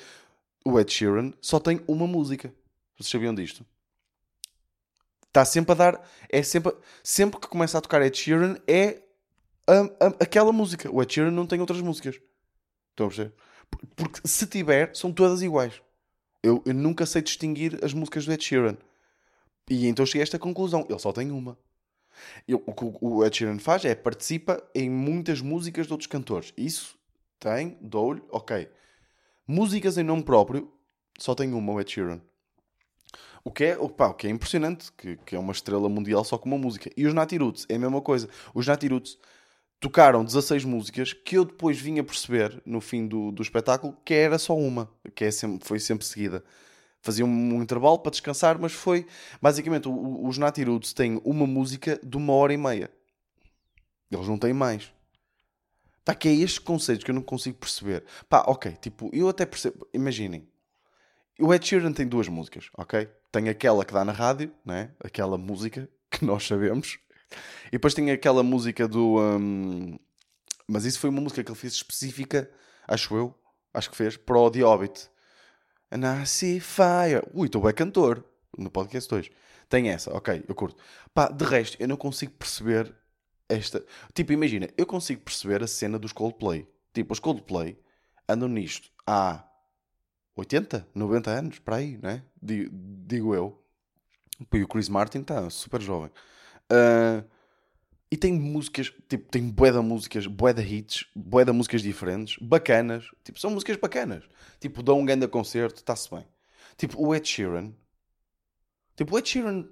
O 0.66 0.80
Ed 0.80 0.92
Sheeran 0.92 1.32
só 1.42 1.60
tem 1.60 1.82
uma 1.88 2.08
música. 2.08 2.54
Vocês 2.98 3.12
sabiam 3.12 3.36
disto? 3.36 3.66
Está 5.28 5.46
sempre 5.46 5.74
a 5.74 5.76
dar. 5.76 6.10
É 6.30 6.42
sempre, 6.42 6.76
sempre 7.04 7.40
que 7.40 7.48
começa 7.48 7.78
a 7.78 7.82
tocar 7.82 8.02
Ed 8.02 8.18
Sheeran 8.18 8.58
é 8.68 9.02
a, 9.68 10.06
a, 10.06 10.08
aquela 10.20 10.52
música. 10.52 10.90
O 10.92 11.02
Ed 11.02 11.14
Sheeran 11.14 11.32
não 11.32 11.46
tem 11.46 11.60
outras 11.60 11.82
músicas. 11.82 12.20
Estão 12.90 13.06
a 13.06 13.10
perceber? 13.10 13.34
Porque 13.96 14.28
se 14.28 14.48
tiver, 14.48 14.96
são 14.96 15.14
todas 15.14 15.42
iguais. 15.42 15.82
Eu, 16.44 16.62
eu 16.66 16.74
nunca 16.74 17.06
sei 17.06 17.22
distinguir 17.22 17.84
as 17.84 17.94
músicas 17.94 18.26
do 18.26 18.34
Ed 18.34 18.44
Sheeran. 18.44 18.78
E 19.70 19.88
então 19.88 20.06
cheguei 20.06 20.22
a 20.22 20.24
esta 20.24 20.40
conclusão. 20.40 20.86
Ele 20.90 21.00
só 21.00 21.12
tem 21.12 21.32
uma. 21.32 21.58
Eu, 22.48 22.62
o 22.66 22.74
que 22.74 22.98
o 23.02 23.26
Ed 23.26 23.38
Sheeran 23.38 23.60
faz 23.60 23.86
é 23.86 23.96
participa 23.96 24.62
em 24.76 24.90
muitas 24.90 25.42
músicas 25.42 25.88
de 25.88 25.94
outros 25.94 26.08
cantores. 26.08 26.54
Isso 26.58 26.98
tem, 27.40 27.78
dou-lhe, 27.82 28.22
ok. 28.30 28.70
Músicas 29.48 29.98
em 29.98 30.04
nome 30.04 30.24
próprio, 30.24 30.72
só 31.18 31.36
tem 31.36 31.54
uma, 31.54 31.74
o 31.74 31.82
Ed 31.82 31.92
Sheeran. 31.92 32.22
O 33.44 33.52
que 33.52 33.64
é, 33.66 33.78
opa, 33.78 34.08
o 34.10 34.14
que 34.14 34.28
é 34.28 34.30
impressionante, 34.30 34.92
que, 34.92 35.18
que 35.18 35.36
é 35.36 35.40
uma 35.40 35.52
estrela 35.52 35.90
mundial 35.90 36.24
só 36.24 36.38
com 36.38 36.48
uma 36.48 36.58
música. 36.58 36.92
E 36.96 37.08
os 37.08 37.14
Nati 37.14 37.38
Roots 37.38 37.66
é 37.70 37.76
a 37.76 37.80
mesma 37.80 38.02
coisa. 38.02 38.30
Os 38.54 38.68
Nati 38.68 38.88
Roots 38.88 39.18
tocaram 39.82 40.24
16 40.24 40.64
músicas 40.64 41.12
que 41.12 41.38
eu 41.38 41.44
depois 41.44 41.78
vim 41.82 41.98
a 42.00 42.04
perceber 42.04 42.62
no 42.64 42.80
fim 42.80 43.08
do, 43.08 43.32
do 43.32 43.42
espetáculo 43.42 43.98
que 44.06 44.14
era 44.14 44.38
só 44.38 44.56
uma, 44.56 44.88
que 45.16 45.26
é 45.26 45.32
sempre, 45.32 45.68
foi 45.68 45.80
sempre 45.80 46.06
seguida. 46.06 46.44
Fazia 47.02 47.26
um, 47.26 47.62
intervalo 47.64 47.98
para 47.98 48.12
descansar, 48.12 48.60
mas 48.60 48.74
foi 48.74 49.08
basicamente 49.42 49.90
o, 49.90 50.28
os 50.28 50.38
Nati 50.38 50.64
Roots 50.64 50.94
têm 50.94 51.20
uma 51.26 51.48
música 51.48 52.00
de 52.04 52.16
uma 52.16 52.32
hora 52.34 52.54
e 52.54 52.58
meia. 52.58 52.92
Eles 54.12 54.28
não 54.28 54.38
têm 54.38 54.54
mais. 54.54 54.94
Pá, 56.06 56.14
que 56.14 56.28
é 56.28 56.34
este 56.34 56.62
conceito 56.62 57.04
que 57.04 57.10
eu 57.10 57.16
não 57.16 57.24
consigo 57.24 57.58
perceber. 57.58 58.04
Pá, 58.30 58.44
ok, 58.46 58.74
tipo, 58.80 59.10
eu 59.12 59.28
até 59.30 59.48
percebo. 59.48 59.88
Imaginem, 59.92 60.48
o 61.40 61.52
Ed 61.52 61.68
Sheeran 61.68 61.92
tem 61.92 62.08
duas 62.08 62.28
músicas, 62.28 62.70
ok? 62.78 63.10
Tem 63.32 63.50
aquela 63.50 63.84
que 63.84 63.94
dá 63.94 64.06
na 64.06 64.12
rádio, 64.12 64.54
né? 64.64 64.92
aquela 65.04 65.40
música 65.40 65.90
que 66.12 66.24
nós 66.24 66.46
sabemos, 66.46 67.00
e 67.68 67.72
depois 67.72 67.94
tem 67.94 68.12
aquela 68.12 68.44
música 68.44 68.88
do. 68.88 69.20
Um... 69.20 69.98
Mas 70.68 70.86
isso 70.86 71.00
foi 71.00 71.10
uma 71.10 71.22
música 71.22 71.44
que 71.44 71.52
ele 71.52 71.58
fez 71.58 71.74
específica, 71.74 72.50
acho 72.88 73.16
eu, 73.16 73.36
acho 73.74 73.90
que 73.90 73.98
fez, 73.98 74.16
para 74.18 74.38
o 74.38 74.50
The 74.50 74.62
Hobbit. 74.62 75.10
And 75.92 76.26
fire. 76.26 77.22
Ui, 77.34 77.48
estou 77.48 77.62
bem 77.62 77.74
cantor 77.74 78.24
no 78.58 78.72
podcast 78.72 79.10
2. 79.10 79.30
Tem 79.68 79.90
essa, 79.90 80.16
ok, 80.16 80.44
eu 80.48 80.56
curto. 80.56 80.82
Pá, 81.14 81.30
de 81.30 81.44
resto, 81.44 81.78
eu 81.80 81.88
não 81.88 81.98
consigo 81.98 82.32
perceber 82.34 82.94
esta. 83.48 83.84
Tipo, 84.14 84.32
imagina, 84.32 84.70
eu 84.78 84.86
consigo 84.86 85.22
perceber 85.22 85.62
a 85.62 85.68
cena 85.68 86.00
dos 86.00 86.14
Coldplay. 86.14 86.68
Tipo, 86.94 87.14
os 87.14 87.20
Coldplay 87.20 87.78
andam 88.28 88.48
nisto 88.48 88.90
há 89.06 89.46
80, 90.36 90.88
90 90.96 91.30
anos, 91.30 91.60
para 91.60 91.78
aí, 91.78 91.98
né? 92.02 92.24
Digo 92.42 93.36
eu. 93.36 93.62
E 94.54 94.64
o 94.64 94.68
Chris 94.68 94.90
Martin 94.90 95.20
está 95.20 95.50
super 95.50 95.82
jovem. 95.82 96.10
Uh, 96.72 97.28
e 98.10 98.18
tem 98.18 98.34
músicas, 98.34 98.92
tipo, 99.08 99.30
tem 99.30 99.50
bué 99.50 99.72
de 99.72 99.80
músicas, 99.80 100.28
bué 100.28 100.54
de 100.54 100.62
hits, 100.62 101.06
bué 101.16 101.46
de 101.46 101.52
músicas 101.54 101.82
diferentes, 101.82 102.38
bacanas. 102.42 103.06
Tipo, 103.24 103.40
são 103.40 103.52
músicas 103.52 103.78
bacanas. 103.78 104.24
Tipo, 104.60 104.84
dão 104.84 105.00
um 105.00 105.06
grande 105.06 105.28
concerto, 105.28 105.80
está-se 105.80 106.10
bem. 106.14 106.26
Tipo, 106.78 107.02
o 107.02 107.16
Ed 107.16 107.28
Sheeran. 107.28 107.74
Tipo, 108.98 109.16
o 109.16 109.18
Ed 109.20 109.30
Sheeran, 109.30 109.66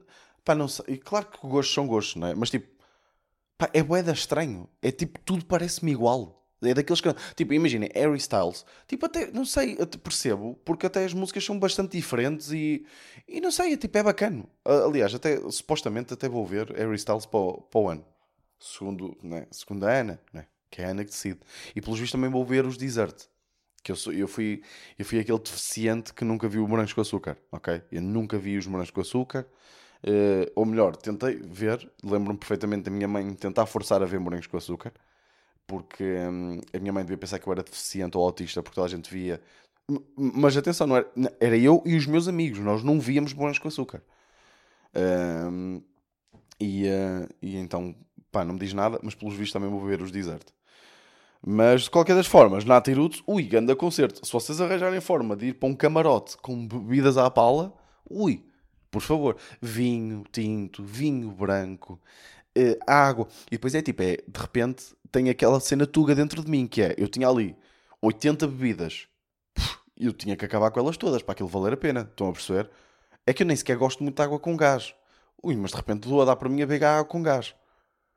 pá, 0.45 0.55
não 0.55 0.69
sei. 0.69 0.97
Claro 0.97 1.27
que 1.27 1.39
gostos 1.47 1.73
são 1.73 1.85
gostos, 1.85 2.15
não 2.15 2.27
é? 2.27 2.35
Mas 2.35 2.49
tipo, 2.49 2.67
pá, 3.57 3.69
é 3.73 3.83
bué 3.83 4.01
de 4.01 4.11
estranho. 4.11 4.69
É 4.81 4.91
tipo, 4.91 5.19
tudo 5.19 5.45
parece-me 5.45 5.91
igual. 5.91 6.38
É 6.61 6.73
daqueles 6.73 6.99
que. 6.99 7.09
Tipo, 7.35 7.53
imaginem, 7.53 7.89
Harry 7.95 8.17
Styles. 8.17 8.65
Tipo, 8.87 9.05
até, 9.05 9.31
não 9.31 9.45
sei, 9.45 9.77
percebo, 10.03 10.59
porque 10.65 10.85
até 10.85 11.05
as 11.05 11.13
músicas 11.13 11.43
são 11.45 11.57
bastante 11.57 11.95
diferentes 11.95 12.51
e. 12.51 12.85
E 13.27 13.39
não 13.39 13.51
sei, 13.51 13.73
é, 13.73 13.77
tipo, 13.77 13.97
é 13.97 14.03
bacana. 14.03 14.43
Aliás, 14.65 15.13
até, 15.15 15.39
supostamente, 15.49 16.13
até 16.13 16.27
vou 16.27 16.45
ver 16.45 16.71
Harry 16.71 16.95
Styles 16.95 17.25
para 17.25 17.39
o, 17.39 17.61
para 17.61 17.79
o 17.79 17.89
ano. 17.89 18.05
Segundo, 18.59 19.17
né? 19.23 19.47
Segundo 19.51 19.85
a 19.85 19.91
Ana, 19.91 20.19
né? 20.33 20.47
Que 20.69 20.81
é 20.81 20.85
a 20.85 20.89
Ana 20.89 21.05
que 21.05 21.11
decide. 21.11 21.39
E 21.75 21.81
pelos 21.81 21.97
vistos 21.97 22.11
também 22.11 22.29
vou 22.29 22.43
ver 22.45 22.65
os 22.65 22.77
Desert. 22.77 23.27
Que 23.81 23.93
eu, 23.93 23.95
sou, 23.95 24.11
eu, 24.11 24.27
fui, 24.27 24.61
eu 24.97 25.05
fui 25.05 25.19
aquele 25.19 25.39
deficiente 25.39 26.13
que 26.13 26.25
nunca 26.25 26.49
viu 26.49 26.67
morangos 26.67 26.91
com 26.91 26.99
açúcar, 26.99 27.37
ok? 27.49 27.81
Eu 27.89 28.01
nunca 28.01 28.37
vi 28.37 28.57
os 28.57 28.67
morangos 28.67 28.91
com 28.91 28.99
açúcar. 28.99 29.47
Uh, 30.03 30.51
ou 30.55 30.65
melhor, 30.65 30.97
tentei 30.97 31.35
ver, 31.37 31.89
lembro-me 32.03 32.37
perfeitamente 32.37 32.83
da 32.83 32.91
minha 32.91 33.07
mãe 33.07 33.33
tentar 33.33 33.65
forçar 33.65 34.01
a 34.03 34.05
ver 34.05 34.19
morangos 34.19 34.47
com 34.47 34.57
açúcar 34.57 34.93
porque 35.69 36.03
hum, 36.03 36.59
a 36.73 36.79
minha 36.79 36.91
mãe 36.91 37.03
devia 37.03 37.17
pensar 37.17 37.37
que 37.37 37.47
eu 37.47 37.53
era 37.53 37.61
deficiente 37.61 38.17
ou 38.17 38.23
autista, 38.25 38.63
porque 38.63 38.73
toda 38.73 38.87
a 38.87 38.89
gente 38.89 39.13
via. 39.13 39.39
Mas 40.17 40.57
atenção, 40.57 40.87
não 40.87 40.97
era, 40.97 41.07
era 41.39 41.55
eu 41.55 41.83
e 41.85 41.95
os 41.95 42.07
meus 42.07 42.27
amigos, 42.27 42.59
nós 42.59 42.83
não 42.83 42.99
víamos 42.99 43.33
bombons 43.33 43.59
com 43.59 43.67
açúcar. 43.67 44.01
Hum, 45.51 45.81
e, 46.59 46.87
uh, 46.87 47.29
e 47.39 47.55
então, 47.55 47.95
pá, 48.31 48.43
não 48.43 48.55
me 48.55 48.59
diz 48.59 48.73
nada, 48.73 48.99
mas 49.03 49.13
pelos 49.13 49.35
vistos 49.35 49.53
também 49.53 49.69
vou 49.69 49.79
ver 49.85 50.01
os 50.01 50.11
desert. 50.11 50.47
Mas 51.45 51.83
de 51.83 51.91
qualquer 51.91 52.15
das 52.15 52.27
formas, 52.27 52.65
na 52.65 52.77
Atiruto, 52.77 53.23
ui, 53.27 53.43
ganda 53.43 53.75
concerto. 53.75 54.25
Se 54.25 54.33
vocês 54.33 54.59
arranjarem 54.59 54.99
forma 54.99 55.35
de 55.37 55.47
ir 55.47 55.53
para 55.53 55.69
um 55.69 55.75
camarote 55.75 56.35
com 56.37 56.67
bebidas 56.67 57.17
à 57.17 57.29
pala, 57.29 57.73
ui, 58.09 58.43
por 58.89 59.01
favor, 59.03 59.37
vinho 59.61 60.23
tinto, 60.31 60.83
vinho 60.83 61.31
branco, 61.31 61.99
uh, 62.57 62.77
água. 62.87 63.27
E 63.47 63.51
depois 63.51 63.75
é 63.75 63.81
tipo, 63.83 64.01
é, 64.01 64.17
de 64.27 64.39
repente 64.39 64.97
tem 65.11 65.29
aquela 65.29 65.59
cena 65.59 65.85
tuga 65.85 66.15
dentro 66.15 66.43
de 66.43 66.49
mim, 66.49 66.67
que 66.67 66.81
é, 66.81 66.95
eu 66.97 67.07
tinha 67.07 67.27
ali 67.27 67.55
80 68.01 68.47
bebidas 68.47 69.07
e 69.97 70.05
eu 70.05 70.13
tinha 70.13 70.35
que 70.35 70.45
acabar 70.45 70.71
com 70.71 70.79
elas 70.79 70.97
todas 70.97 71.21
para 71.21 71.33
aquilo 71.33 71.49
valer 71.49 71.73
a 71.73 71.77
pena. 71.77 72.01
Estão 72.01 72.29
a 72.29 72.31
perceber? 72.31 72.69
É 73.25 73.33
que 73.33 73.43
eu 73.43 73.47
nem 73.47 73.55
sequer 73.55 73.77
gosto 73.77 74.01
muito 74.01 74.15
de 74.15 74.21
água 74.21 74.39
com 74.39 74.55
gás. 74.55 74.95
Ui, 75.43 75.55
mas 75.55 75.71
de 75.71 75.77
repente 75.77 76.07
dou 76.07 76.21
a 76.21 76.25
dar 76.25 76.35
para 76.35 76.49
mim 76.49 76.61
a 76.61 76.65
beber 76.65 76.85
água 76.85 77.05
com 77.05 77.21
gás. 77.21 77.53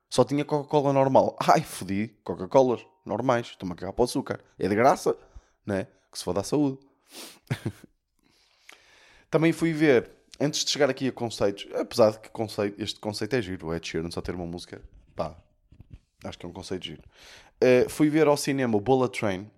Só 0.09 0.25
tinha 0.25 0.45
Coca-Cola 0.45 0.93
normal. 0.93 1.37
Ai, 1.41 1.63
fodi. 1.63 2.17
Coca-Colas 2.23 2.85
normais. 3.05 3.49
Estou-me 3.49 3.73
a 3.73 3.77
cagar 3.77 3.93
para 3.93 4.03
o 4.03 4.05
açúcar. 4.05 4.41
É 4.59 4.69
de 4.69 4.75
graça, 4.75 5.17
né? 5.67 5.89
Que 6.11 6.19
se 6.19 6.25
for 6.25 6.33
dar 6.33 6.45
saúde. 6.45 6.79
Também 9.31 9.53
fui 9.53 9.73
ver, 9.73 10.11
antes 10.39 10.65
de 10.65 10.71
chegar 10.71 10.91
aqui 10.91 11.09
a 11.09 11.13
conceitos, 11.13 11.67
apesar 11.75 12.11
de 12.13 12.21
que 12.21 12.29
conceito, 12.29 12.81
este 12.81 13.01
conceito 13.01 13.35
é 13.35 13.41
giro, 13.41 13.69
o 13.69 13.75
Ed 13.75 13.87
Sheeran 13.87 14.11
só 14.11 14.21
ter 14.21 14.35
uma 14.35 14.45
música, 14.45 14.83
pá, 15.17 15.35
acho 16.25 16.39
que 16.39 16.47
é 16.47 16.49
um 16.49 16.53
conceito 16.53 16.85
giro. 16.85 17.03
Uh, 17.63 17.89
fui 17.89 18.09
ver 18.09 18.27
ao 18.27 18.37
cinema 18.37 18.77
o 18.77 18.81
Bullet 18.81 19.19
Train, 19.19 19.51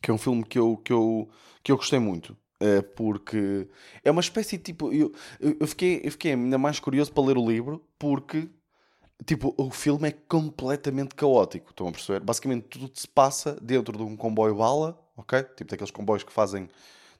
que 0.00 0.10
é 0.10 0.14
um 0.14 0.18
filme 0.18 0.44
que 0.44 0.58
eu, 0.58 0.76
que 0.78 0.92
eu, 0.92 1.28
que 1.62 1.72
eu 1.72 1.76
gostei 1.76 1.98
muito. 1.98 2.36
Uh, 2.62 2.82
porque 2.94 3.68
é 4.02 4.10
uma 4.10 4.20
espécie 4.20 4.56
de 4.56 4.64
tipo. 4.64 4.92
Eu, 4.92 5.12
eu, 5.40 5.66
fiquei, 5.66 6.00
eu 6.02 6.10
fiquei 6.10 6.32
ainda 6.32 6.56
mais 6.56 6.80
curioso 6.80 7.12
para 7.12 7.24
ler 7.24 7.36
o 7.36 7.46
livro, 7.46 7.84
porque 7.98 8.48
tipo, 9.24 9.54
o 9.56 9.70
filme 9.70 10.08
é 10.08 10.12
completamente 10.12 11.14
caótico. 11.14 11.70
Estão 11.70 11.88
a 11.88 11.92
perceber? 11.92 12.20
Basicamente 12.20 12.64
tudo 12.64 12.90
se 12.94 13.08
passa 13.08 13.58
dentro 13.60 13.96
de 13.96 14.02
um 14.02 14.16
comboio 14.16 14.56
bala, 14.56 14.98
ok? 15.16 15.42
Tipo 15.56 15.70
daqueles 15.70 15.90
comboios 15.90 16.24
que 16.24 16.32
fazem, 16.32 16.68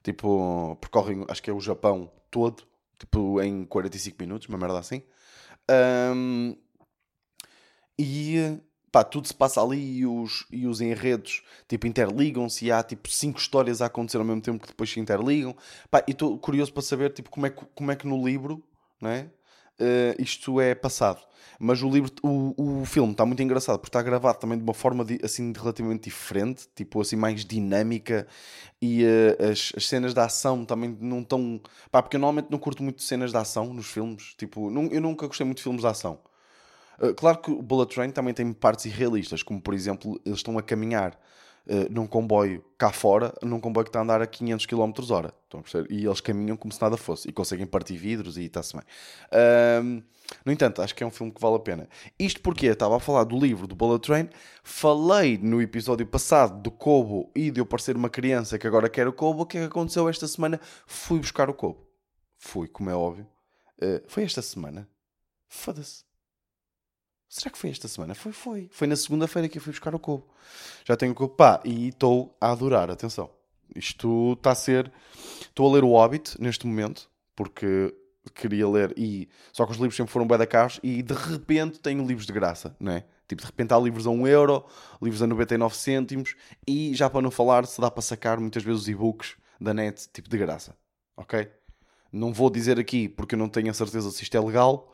tipo, 0.03 0.75
percorrem, 0.81 1.25
acho 1.27 1.41
que 1.41 1.49
é 1.49 1.53
o 1.53 1.59
Japão 1.59 2.11
todo, 2.29 2.63
tipo, 2.99 3.41
em 3.41 3.65
45 3.65 4.17
minutos, 4.19 4.47
uma 4.47 4.57
merda 4.57 4.79
assim. 4.79 5.01
Um, 5.69 6.55
e 7.99 8.59
pá, 8.91 9.03
tudo 9.03 9.27
se 9.27 9.33
passa 9.33 9.61
ali 9.61 9.99
e 9.99 10.05
os, 10.05 10.45
e 10.51 10.67
os 10.67 10.81
enredos 10.81 11.43
tipo, 11.67 11.87
interligam-se 11.87 12.65
e 12.65 12.71
há 12.71 12.81
tipo 12.83 13.09
cinco 13.09 13.39
histórias 13.39 13.81
a 13.81 13.87
acontecer 13.87 14.17
ao 14.17 14.25
mesmo 14.25 14.41
tempo 14.41 14.59
que 14.59 14.67
depois 14.67 14.89
se 14.89 14.99
interligam. 14.99 15.55
Pá, 15.89 16.03
e 16.07 16.11
estou 16.11 16.37
curioso 16.37 16.73
para 16.73 16.81
saber 16.81 17.11
tipo, 17.11 17.29
como, 17.29 17.45
é 17.45 17.49
que, 17.49 17.65
como 17.73 17.91
é 17.91 17.95
que 17.95 18.07
no 18.07 18.25
livro 18.25 18.63
não 18.99 19.09
é? 19.09 19.29
Uh, 19.79 20.19
isto 20.19 20.59
é 20.59 20.73
passado. 20.73 21.21
Mas 21.59 21.81
o 21.83 21.89
livro, 21.89 22.11
o, 22.23 22.81
o 22.81 22.85
filme 22.85 23.11
está 23.11 23.25
muito 23.25 23.41
engraçado 23.41 23.77
porque 23.77 23.89
está 23.89 24.01
gravado 24.01 24.39
também 24.39 24.57
de 24.57 24.63
uma 24.63 24.73
forma 24.73 25.05
de, 25.05 25.19
assim 25.23 25.53
relativamente 25.55 26.03
diferente, 26.05 26.67
tipo 26.75 26.99
assim 26.99 27.15
mais 27.15 27.45
dinâmica 27.45 28.27
e 28.81 29.03
uh, 29.03 29.51
as, 29.51 29.71
as, 29.75 29.87
cenas 29.87 30.13
de 30.13 30.19
ação 30.19 30.65
também 30.65 30.97
não 30.99 31.21
estão. 31.21 31.61
Pá, 31.91 32.01
porque 32.01 32.15
eu 32.15 32.19
normalmente 32.19 32.51
não 32.51 32.57
curto 32.59 32.81
muito 32.83 33.01
cenas 33.03 33.31
de 33.31 33.37
ação 33.37 33.73
nos 33.73 33.87
filmes. 33.87 34.33
Tipo, 34.37 34.69
não, 34.71 34.85
eu 34.87 35.01
nunca 35.01 35.27
gostei 35.27 35.45
muito 35.45 35.57
de 35.57 35.63
filmes 35.63 35.81
de 35.81 35.87
ação. 35.87 36.19
Uh, 36.99 37.13
claro 37.13 37.37
que 37.39 37.51
o 37.51 37.61
Bullet 37.61 37.93
Train 37.93 38.11
também 38.11 38.33
tem 38.33 38.51
partes 38.53 38.85
irrealistas, 38.85 39.43
como 39.43 39.61
por 39.61 39.73
exemplo, 39.73 40.19
eles 40.25 40.39
estão 40.39 40.57
a 40.57 40.63
caminhar 40.63 41.19
uh, 41.67 41.91
num 41.91 42.07
comboio 42.07 42.63
cá 42.77 42.91
fora, 42.91 43.33
num 43.43 43.59
comboio 43.59 43.85
que 43.85 43.89
está 43.89 43.99
a 43.99 44.03
andar 44.03 44.21
a 44.21 44.27
500 44.27 44.65
km 44.65 44.91
hora. 45.11 45.33
Estão 45.43 45.59
a 45.59 45.63
perceber? 45.63 45.91
E 45.91 46.05
eles 46.05 46.21
caminham 46.21 46.57
como 46.57 46.73
se 46.73 46.81
nada 46.81 46.97
fosse 46.97 47.29
e 47.29 47.31
conseguem 47.31 47.65
partir 47.65 47.97
vidros 47.97 48.37
e 48.37 48.45
está-se 48.45 48.73
bem. 48.73 48.83
Uh, 49.31 50.03
no 50.45 50.51
entanto, 50.51 50.81
acho 50.81 50.93
que 50.93 51.03
é 51.03 51.07
um 51.07 51.11
filme 51.11 51.31
que 51.31 51.41
vale 51.41 51.55
a 51.55 51.59
pena. 51.59 51.87
Isto 52.17 52.41
porque 52.41 52.67
estava 52.67 52.97
a 52.97 52.99
falar 52.99 53.23
do 53.23 53.37
livro 53.37 53.67
do 53.67 53.75
Bullet 53.75 54.01
Train, 54.01 54.29
falei 54.63 55.37
no 55.37 55.61
episódio 55.61 56.05
passado 56.05 56.61
do 56.61 56.71
Kobo 56.71 57.31
e 57.35 57.51
de 57.51 57.59
eu 57.59 57.65
parecer 57.65 57.95
uma 57.95 58.09
criança 58.09 58.57
que 58.57 58.67
agora 58.67 58.89
quer 58.89 59.07
o 59.07 59.13
Kobo. 59.13 59.43
O 59.43 59.45
que 59.45 59.57
é 59.57 59.61
que 59.61 59.67
aconteceu 59.67 60.09
esta 60.09 60.27
semana? 60.27 60.59
Fui 60.85 61.19
buscar 61.19 61.49
o 61.49 61.53
Kobo. 61.53 61.87
Fui, 62.37 62.67
como 62.67 62.89
é 62.89 62.95
óbvio. 62.95 63.27
Uh, 63.81 64.01
foi 64.07 64.23
esta 64.23 64.41
semana. 64.41 64.87
Foda-se. 65.47 66.06
Será 67.29 67.51
que 67.51 67.57
foi 67.57 67.69
esta 67.69 67.87
semana? 67.87 68.15
Foi, 68.15 68.31
foi. 68.31 68.69
Foi 68.71 68.87
na 68.87 68.95
segunda-feira 68.95 69.49
que 69.49 69.57
eu 69.57 69.61
fui 69.61 69.71
buscar 69.71 69.93
o 69.93 69.99
cubo. 69.99 70.25
Já 70.85 70.95
tenho 70.95 71.11
o 71.11 71.15
cubo. 71.15 71.35
Pá, 71.35 71.61
e 71.63 71.89
estou 71.89 72.35
a 72.39 72.51
adorar, 72.51 72.89
atenção. 72.89 73.29
Isto 73.75 74.33
está 74.33 74.51
a 74.51 74.55
ser. 74.55 74.91
Estou 75.41 75.69
a 75.69 75.73
ler 75.73 75.83
o 75.83 75.91
Hobbit 75.91 76.41
neste 76.41 76.65
momento, 76.65 77.09
porque 77.35 77.93
queria 78.33 78.67
ler 78.67 78.93
e. 78.97 79.27
Só 79.51 79.65
que 79.65 79.71
os 79.71 79.77
livros 79.77 79.95
sempre 79.95 80.11
foram 80.11 80.27
bem 80.27 80.37
da 80.37 80.47
caros 80.47 80.79
e 80.81 81.01
de 81.01 81.13
repente 81.13 81.79
tenho 81.79 82.05
livros 82.05 82.25
de 82.25 82.33
graça, 82.33 82.75
não 82.79 82.93
é? 82.93 83.03
Tipo, 83.27 83.41
de 83.41 83.45
repente 83.45 83.73
há 83.73 83.77
livros 83.77 84.07
a 84.07 84.09
1 84.09 84.27
euro, 84.27 84.65
livros 85.01 85.21
a 85.21 85.27
99 85.27 85.75
cêntimos 85.75 86.35
e 86.65 86.95
já 86.95 87.09
para 87.09 87.21
não 87.21 87.29
falar 87.29 87.65
se 87.65 87.79
dá 87.81 87.91
para 87.91 88.01
sacar 88.01 88.39
muitas 88.39 88.63
vezes 88.63 88.83
os 88.83 88.89
e-books 88.89 89.35
da 89.59 89.73
net, 89.73 90.07
tipo 90.13 90.29
de 90.29 90.37
graça. 90.37 90.77
Ok? 91.15 91.49
Não 92.11 92.31
vou 92.31 92.49
dizer 92.49 92.79
aqui 92.79 93.09
porque 93.09 93.35
eu 93.35 93.39
não 93.39 93.49
tenho 93.49 93.69
a 93.69 93.73
certeza 93.73 94.09
se 94.11 94.23
isto 94.23 94.37
é 94.37 94.39
legal, 94.39 94.93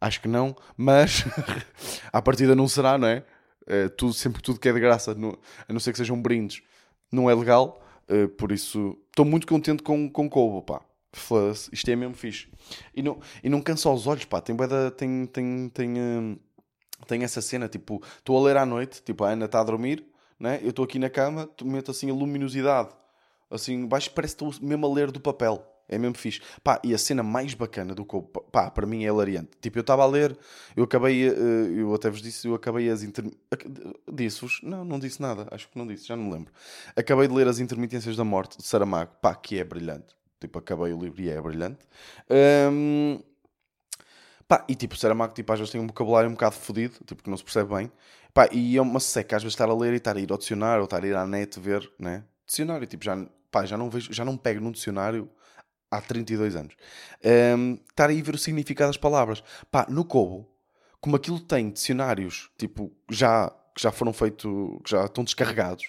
Acho 0.00 0.20
que 0.20 0.28
não, 0.28 0.54
mas 0.76 1.24
à 2.12 2.22
partida 2.22 2.54
não 2.54 2.68
será, 2.68 2.96
não 2.96 3.08
é? 3.08 3.24
é 3.66 3.88
tudo, 3.88 4.12
sempre 4.12 4.40
tudo 4.42 4.60
que 4.60 4.68
é 4.68 4.72
de 4.72 4.80
graça, 4.80 5.14
no, 5.14 5.38
a 5.68 5.72
não 5.72 5.80
ser 5.80 5.92
que 5.92 5.98
sejam 5.98 6.20
brindes, 6.20 6.62
não 7.10 7.28
é 7.28 7.34
legal. 7.34 7.82
Uh, 8.08 8.28
por 8.28 8.52
isso, 8.52 8.96
estou 9.08 9.24
muito 9.24 9.46
contente 9.46 9.82
com, 9.82 10.08
com 10.08 10.30
Kobo, 10.30 10.62
pá. 10.62 10.80
Isto 11.72 11.90
é 11.90 11.96
mesmo 11.96 12.14
fixe. 12.14 12.48
E 12.94 13.02
não, 13.02 13.18
e 13.42 13.48
não 13.48 13.60
cansa 13.60 13.90
os 13.90 14.06
olhos, 14.06 14.24
pá. 14.24 14.40
Tem, 14.40 14.56
tem, 14.96 15.26
tem, 15.26 15.68
tem, 15.68 15.92
uh, 15.98 16.38
tem 17.06 17.24
essa 17.24 17.42
cena, 17.42 17.68
tipo, 17.68 18.02
estou 18.18 18.38
a 18.38 18.46
ler 18.46 18.56
à 18.56 18.64
noite, 18.64 19.02
tipo, 19.02 19.24
a 19.24 19.30
Ana 19.30 19.46
está 19.46 19.60
a 19.60 19.64
dormir, 19.64 20.04
né? 20.38 20.60
eu 20.62 20.70
estou 20.70 20.84
aqui 20.84 20.98
na 20.98 21.10
cama, 21.10 21.48
meto 21.62 21.90
assim 21.90 22.10
a 22.10 22.14
luminosidade, 22.14 22.90
assim, 23.50 23.86
baixo, 23.86 24.10
parece 24.12 24.36
que 24.36 24.44
estou 24.44 24.66
mesmo 24.66 24.86
a 24.86 24.94
ler 24.94 25.10
do 25.10 25.20
papel. 25.20 25.64
É 25.88 25.96
mesmo 25.96 26.16
fixe. 26.16 26.40
Pá, 26.62 26.80
e 26.84 26.92
a 26.92 26.98
cena 26.98 27.22
mais 27.22 27.54
bacana 27.54 27.94
do 27.94 28.04
que 28.04 28.20
pá, 28.52 28.70
para 28.70 28.86
mim 28.86 29.04
é 29.04 29.08
hilariante. 29.08 29.50
Tipo, 29.60 29.78
eu 29.78 29.80
estava 29.80 30.02
a 30.02 30.06
ler, 30.06 30.36
eu 30.76 30.84
acabei, 30.84 31.28
eh, 31.28 31.32
eu 31.76 31.94
até 31.94 32.10
vos 32.10 32.20
disse, 32.20 32.46
eu 32.46 32.54
acabei 32.54 32.90
as 32.90 33.02
inter... 33.02 33.24
Disse-vos? 34.12 34.60
Não, 34.62 34.84
não 34.84 34.98
disse 34.98 35.20
nada, 35.22 35.48
acho 35.50 35.68
que 35.68 35.78
não 35.78 35.86
disse, 35.86 36.06
já 36.06 36.14
não 36.14 36.24
me 36.24 36.32
lembro. 36.32 36.52
Acabei 36.94 37.26
de 37.26 37.34
ler 37.34 37.48
As 37.48 37.58
Intermitências 37.58 38.16
da 38.16 38.24
Morte 38.24 38.58
de 38.58 38.64
Saramago, 38.64 39.12
pá, 39.22 39.34
que 39.34 39.58
é 39.58 39.64
brilhante. 39.64 40.14
Tipo, 40.40 40.58
acabei 40.58 40.92
o 40.92 41.00
livro 41.00 41.20
e 41.20 41.30
é 41.30 41.40
brilhante. 41.40 41.80
Um... 42.70 43.20
Pá, 44.46 44.64
e 44.68 44.74
tipo, 44.74 44.96
Saramago, 44.96 45.34
tipo, 45.34 45.52
às 45.52 45.58
vezes 45.58 45.72
tem 45.72 45.80
um 45.80 45.86
vocabulário 45.86 46.28
um 46.28 46.32
bocado 46.32 46.54
fodido, 46.54 46.94
tipo, 47.04 47.22
que 47.22 47.28
não 47.28 47.36
se 47.36 47.44
percebe 47.44 47.74
bem. 47.74 47.92
Pá, 48.32 48.48
e 48.52 48.76
é 48.76 48.82
uma 48.82 49.00
seca, 49.00 49.36
às 49.36 49.42
vezes, 49.42 49.54
estar 49.54 49.68
a 49.68 49.74
ler 49.74 49.92
e 49.92 49.96
estar 49.96 50.16
a 50.16 50.20
ir 50.20 50.30
ao 50.30 50.38
dicionário, 50.38 50.80
ou 50.80 50.84
estar 50.84 51.02
a 51.02 51.06
ir 51.06 51.14
à 51.14 51.26
net 51.26 51.58
ver, 51.58 51.90
né? 51.98 52.24
Dicionário, 52.46 52.86
tipo, 52.86 53.04
já, 53.04 53.26
pá, 53.50 53.66
já 53.66 53.76
não 53.76 53.90
vejo, 53.90 54.12
já 54.12 54.24
não 54.24 54.36
pego 54.36 54.60
num 54.60 54.70
dicionário 54.70 55.28
há 55.90 56.00
32 56.00 56.56
anos, 56.56 56.74
um, 57.56 57.78
estar 57.88 58.10
aí 58.10 58.20
a 58.20 58.22
ver 58.22 58.34
o 58.34 58.38
significado 58.38 58.88
das 58.88 58.96
palavras. 58.96 59.42
Pá, 59.70 59.86
no 59.88 60.04
Kobo, 60.04 60.48
como 61.00 61.16
aquilo 61.16 61.40
tem 61.40 61.70
dicionários, 61.70 62.50
tipo, 62.58 62.92
já, 63.10 63.50
que 63.74 63.82
já 63.82 63.90
foram 63.90 64.12
feitos, 64.12 64.50
que 64.84 64.90
já 64.90 65.04
estão 65.04 65.24
descarregados, 65.24 65.86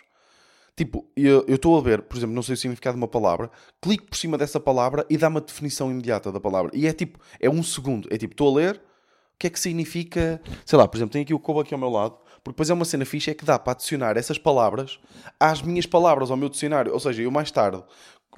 tipo, 0.75 1.05
eu 1.15 1.43
estou 1.47 1.77
a 1.77 1.81
ver, 1.81 2.01
por 2.03 2.17
exemplo, 2.17 2.35
não 2.35 2.43
sei 2.43 2.53
o 2.53 2.57
significado 2.57 2.95
de 2.95 3.01
uma 3.01 3.07
palavra, 3.07 3.51
clico 3.81 4.05
por 4.05 4.15
cima 4.15 4.37
dessa 4.37 4.59
palavra 4.59 5.05
e 5.09 5.17
dá-me 5.17 5.37
a 5.37 5.41
definição 5.41 5.91
imediata 5.91 6.31
da 6.31 6.39
palavra. 6.39 6.71
E 6.73 6.87
é 6.87 6.93
tipo, 6.93 7.19
é 7.39 7.49
um 7.49 7.61
segundo, 7.61 8.07
é 8.11 8.17
tipo, 8.17 8.33
estou 8.33 8.49
a 8.49 8.61
ler, 8.61 8.75
o 8.75 9.39
que 9.39 9.47
é 9.47 9.49
que 9.49 9.59
significa, 9.59 10.41
sei 10.65 10.77
lá, 10.77 10.87
por 10.87 10.97
exemplo, 10.97 11.13
tem 11.13 11.21
aqui 11.21 11.33
o 11.33 11.39
Kobo 11.39 11.61
aqui 11.61 11.73
ao 11.73 11.79
meu 11.79 11.89
lado, 11.89 12.17
porque 12.43 12.55
depois 12.55 12.69
é 12.69 12.73
uma 12.73 12.85
cena 12.85 13.05
fixa 13.05 13.31
é 13.31 13.33
que 13.33 13.45
dá 13.45 13.59
para 13.59 13.73
adicionar 13.73 14.17
essas 14.17 14.37
palavras 14.37 14.99
às 15.39 15.61
minhas 15.61 15.85
palavras, 15.85 16.31
ao 16.31 16.37
meu 16.37 16.49
dicionário. 16.49 16.93
Ou 16.93 16.99
seja, 16.99 17.21
eu 17.21 17.31
mais 17.31 17.51
tarde, 17.51 17.83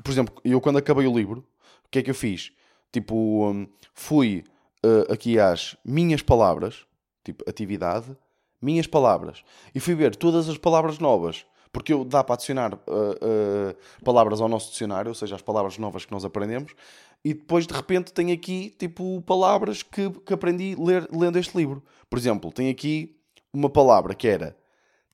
por 0.03 0.11
exemplo, 0.11 0.35
eu 0.43 0.59
quando 0.59 0.77
acabei 0.77 1.05
o 1.05 1.15
livro, 1.15 1.45
que 1.91 1.99
é 1.99 2.03
que 2.03 2.09
eu 2.09 2.15
fiz? 2.15 2.51
Tipo, 2.91 3.15
um, 3.49 3.67
fui 3.93 4.43
uh, 4.85 5.11
aqui 5.11 5.39
às 5.39 5.75
minhas 5.83 6.21
palavras, 6.21 6.85
tipo, 7.23 7.43
atividade, 7.47 8.15
minhas 8.61 8.87
palavras, 8.87 9.43
e 9.73 9.79
fui 9.79 9.95
ver 9.95 10.15
todas 10.15 10.49
as 10.49 10.57
palavras 10.57 10.99
novas, 10.99 11.45
porque 11.71 11.93
eu 11.93 12.03
dá 12.03 12.23
para 12.23 12.35
adicionar 12.35 12.73
uh, 12.73 12.77
uh, 12.77 14.03
palavras 14.03 14.41
ao 14.41 14.47
nosso 14.47 14.71
dicionário, 14.71 15.09
ou 15.09 15.15
seja, 15.15 15.35
as 15.35 15.41
palavras 15.41 15.77
novas 15.77 16.05
que 16.05 16.11
nós 16.11 16.25
aprendemos, 16.25 16.73
e 17.23 17.33
depois 17.33 17.67
de 17.67 17.73
repente 17.73 18.13
tem 18.13 18.31
aqui, 18.31 18.73
tipo, 18.77 19.21
palavras 19.21 19.83
que, 19.83 20.09
que 20.09 20.33
aprendi 20.33 20.75
ler, 20.75 21.07
lendo 21.11 21.37
este 21.37 21.55
livro. 21.55 21.83
Por 22.09 22.17
exemplo, 22.17 22.51
tem 22.51 22.69
aqui 22.69 23.15
uma 23.53 23.69
palavra 23.69 24.15
que 24.15 24.27
era 24.27 24.57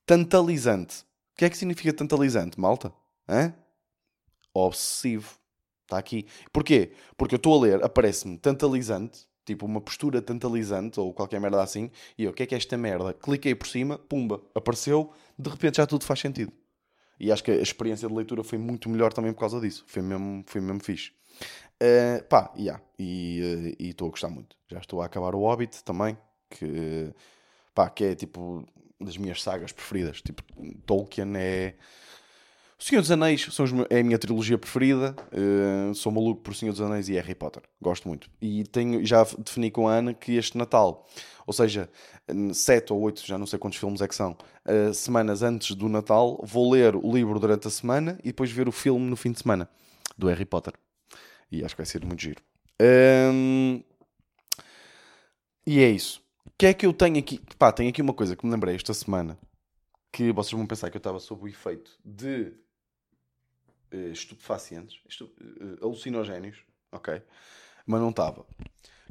tantalizante. 0.05 1.01
O 1.33 1.37
que 1.37 1.45
é 1.45 1.49
que 1.49 1.57
significa 1.57 1.93
tantalizante, 1.93 2.59
malta? 2.59 2.93
Hã? 3.27 3.53
obsessivo. 4.65 5.37
Está 5.87 5.97
aqui. 5.97 6.27
Porquê? 6.51 6.91
Porque 7.15 7.35
eu 7.35 7.37
estou 7.37 7.57
a 7.57 7.61
ler, 7.65 7.83
aparece-me 7.83 8.37
tantalizante, 8.37 9.25
tipo 9.45 9.65
uma 9.65 9.79
postura 9.79 10.21
tantalizante 10.21 10.99
ou 10.99 11.13
qualquer 11.13 11.39
merda 11.39 11.63
assim, 11.63 11.89
e 12.17 12.25
eu, 12.25 12.31
o 12.31 12.33
que 12.33 12.43
é 12.43 12.45
que 12.45 12.53
é 12.53 12.57
esta 12.57 12.77
merda? 12.77 13.13
Cliquei 13.13 13.55
por 13.55 13.67
cima, 13.67 13.97
pumba, 13.97 14.41
apareceu, 14.53 15.11
de 15.39 15.49
repente 15.49 15.77
já 15.77 15.87
tudo 15.87 16.03
faz 16.03 16.19
sentido. 16.19 16.51
E 17.17 17.31
acho 17.31 17.41
que 17.41 17.51
a 17.51 17.55
experiência 17.55 18.07
de 18.07 18.13
leitura 18.13 18.43
foi 18.43 18.57
muito 18.57 18.89
melhor 18.89 19.13
também 19.13 19.31
por 19.33 19.39
causa 19.39 19.59
disso. 19.59 19.83
Foi 19.87 20.03
mesmo, 20.03 20.43
foi 20.45 20.61
mesmo 20.61 20.83
fixe. 20.83 21.11
Uh, 21.81 22.23
pá, 22.25 22.53
yeah, 22.57 22.83
e 22.99 23.75
uh, 23.79 23.83
estou 23.83 24.07
a 24.07 24.11
gostar 24.11 24.29
muito. 24.29 24.57
Já 24.67 24.79
estou 24.79 25.01
a 25.01 25.05
acabar 25.05 25.33
o 25.33 25.39
Hobbit 25.39 25.83
também, 25.83 26.17
que, 26.49 27.13
pá, 27.73 27.89
que 27.89 28.03
é 28.03 28.15
tipo 28.15 28.65
das 28.99 29.17
minhas 29.17 29.41
sagas 29.41 29.71
preferidas. 29.71 30.21
Tipo, 30.21 30.43
Tolkien 30.85 31.33
é 31.37 31.75
O 32.79 32.83
Senhor 32.83 33.01
dos 33.01 33.09
Anéis 33.09 33.41
são 33.51 33.65
os 33.65 33.71
é 33.89 34.01
a 34.01 34.03
minha 34.03 34.19
trilogia 34.19 34.57
preferida. 34.57 35.15
Uh, 35.31 35.95
sou 35.95 36.11
maluco 36.11 36.41
por 36.41 36.55
Senhor 36.55 36.71
dos 36.71 36.81
Anéis 36.81 37.09
e 37.09 37.13
Harry 37.13 37.33
Potter. 37.33 37.63
Gosto 37.81 38.07
muito. 38.07 38.29
E 38.39 38.65
tenho, 38.65 39.03
já 39.03 39.23
defini 39.23 39.71
com 39.71 39.87
a 39.87 39.93
Ana 39.93 40.13
que 40.13 40.33
este 40.33 40.55
Natal, 40.55 41.07
ou 41.47 41.53
seja, 41.53 41.89
sete 42.53 42.93
ou 42.93 43.01
oito, 43.01 43.25
já 43.25 43.35
não 43.35 43.47
sei 43.47 43.57
quantos 43.57 43.79
filmes 43.79 43.99
é 43.99 44.07
que 44.07 44.13
são, 44.13 44.37
uh, 44.67 44.93
semanas 44.93 45.41
antes 45.41 45.75
do 45.75 45.89
Natal, 45.89 46.39
vou 46.43 46.71
ler 46.71 46.95
o 46.95 47.11
livro 47.11 47.39
durante 47.39 47.67
a 47.67 47.71
semana 47.71 48.19
e 48.23 48.27
depois 48.27 48.51
ver 48.51 48.67
o 48.67 48.71
filme 48.71 49.09
no 49.09 49.15
fim 49.15 49.31
de 49.31 49.39
semana 49.39 49.67
do 50.15 50.27
Harry 50.27 50.45
Potter. 50.45 50.73
E 51.51 51.63
acho 51.63 51.73
que 51.75 51.81
vai 51.81 51.85
ser 51.87 52.05
muito 52.05 52.21
giro. 52.21 52.43
Um, 52.79 53.81
e 55.65 55.79
é 55.79 55.89
isso. 55.89 56.21
O 56.45 56.51
que 56.55 56.67
é 56.67 56.73
que 56.75 56.85
eu 56.85 56.93
tenho 56.93 57.17
aqui? 57.17 57.41
Pá, 57.57 57.71
tenho 57.71 57.89
aqui 57.89 58.03
uma 58.03 58.13
coisa 58.13 58.35
que 58.35 58.45
me 58.45 58.51
lembrei 58.51 58.75
esta 58.75 58.93
semana 58.93 59.37
que 60.11 60.31
vocês 60.31 60.51
vão 60.51 60.65
pensar 60.65 60.89
que 60.91 60.97
eu 60.97 60.99
estava 60.99 61.19
sob 61.19 61.43
o 61.43 61.47
efeito 61.47 61.91
de 62.05 62.53
estupefacientes, 63.91 64.99
estu- 65.09 65.31
eh, 65.39 65.83
alucinogénios, 65.83 66.57
ok? 66.91 67.21
Mas 67.85 68.01
não 68.01 68.09
estava. 68.09 68.45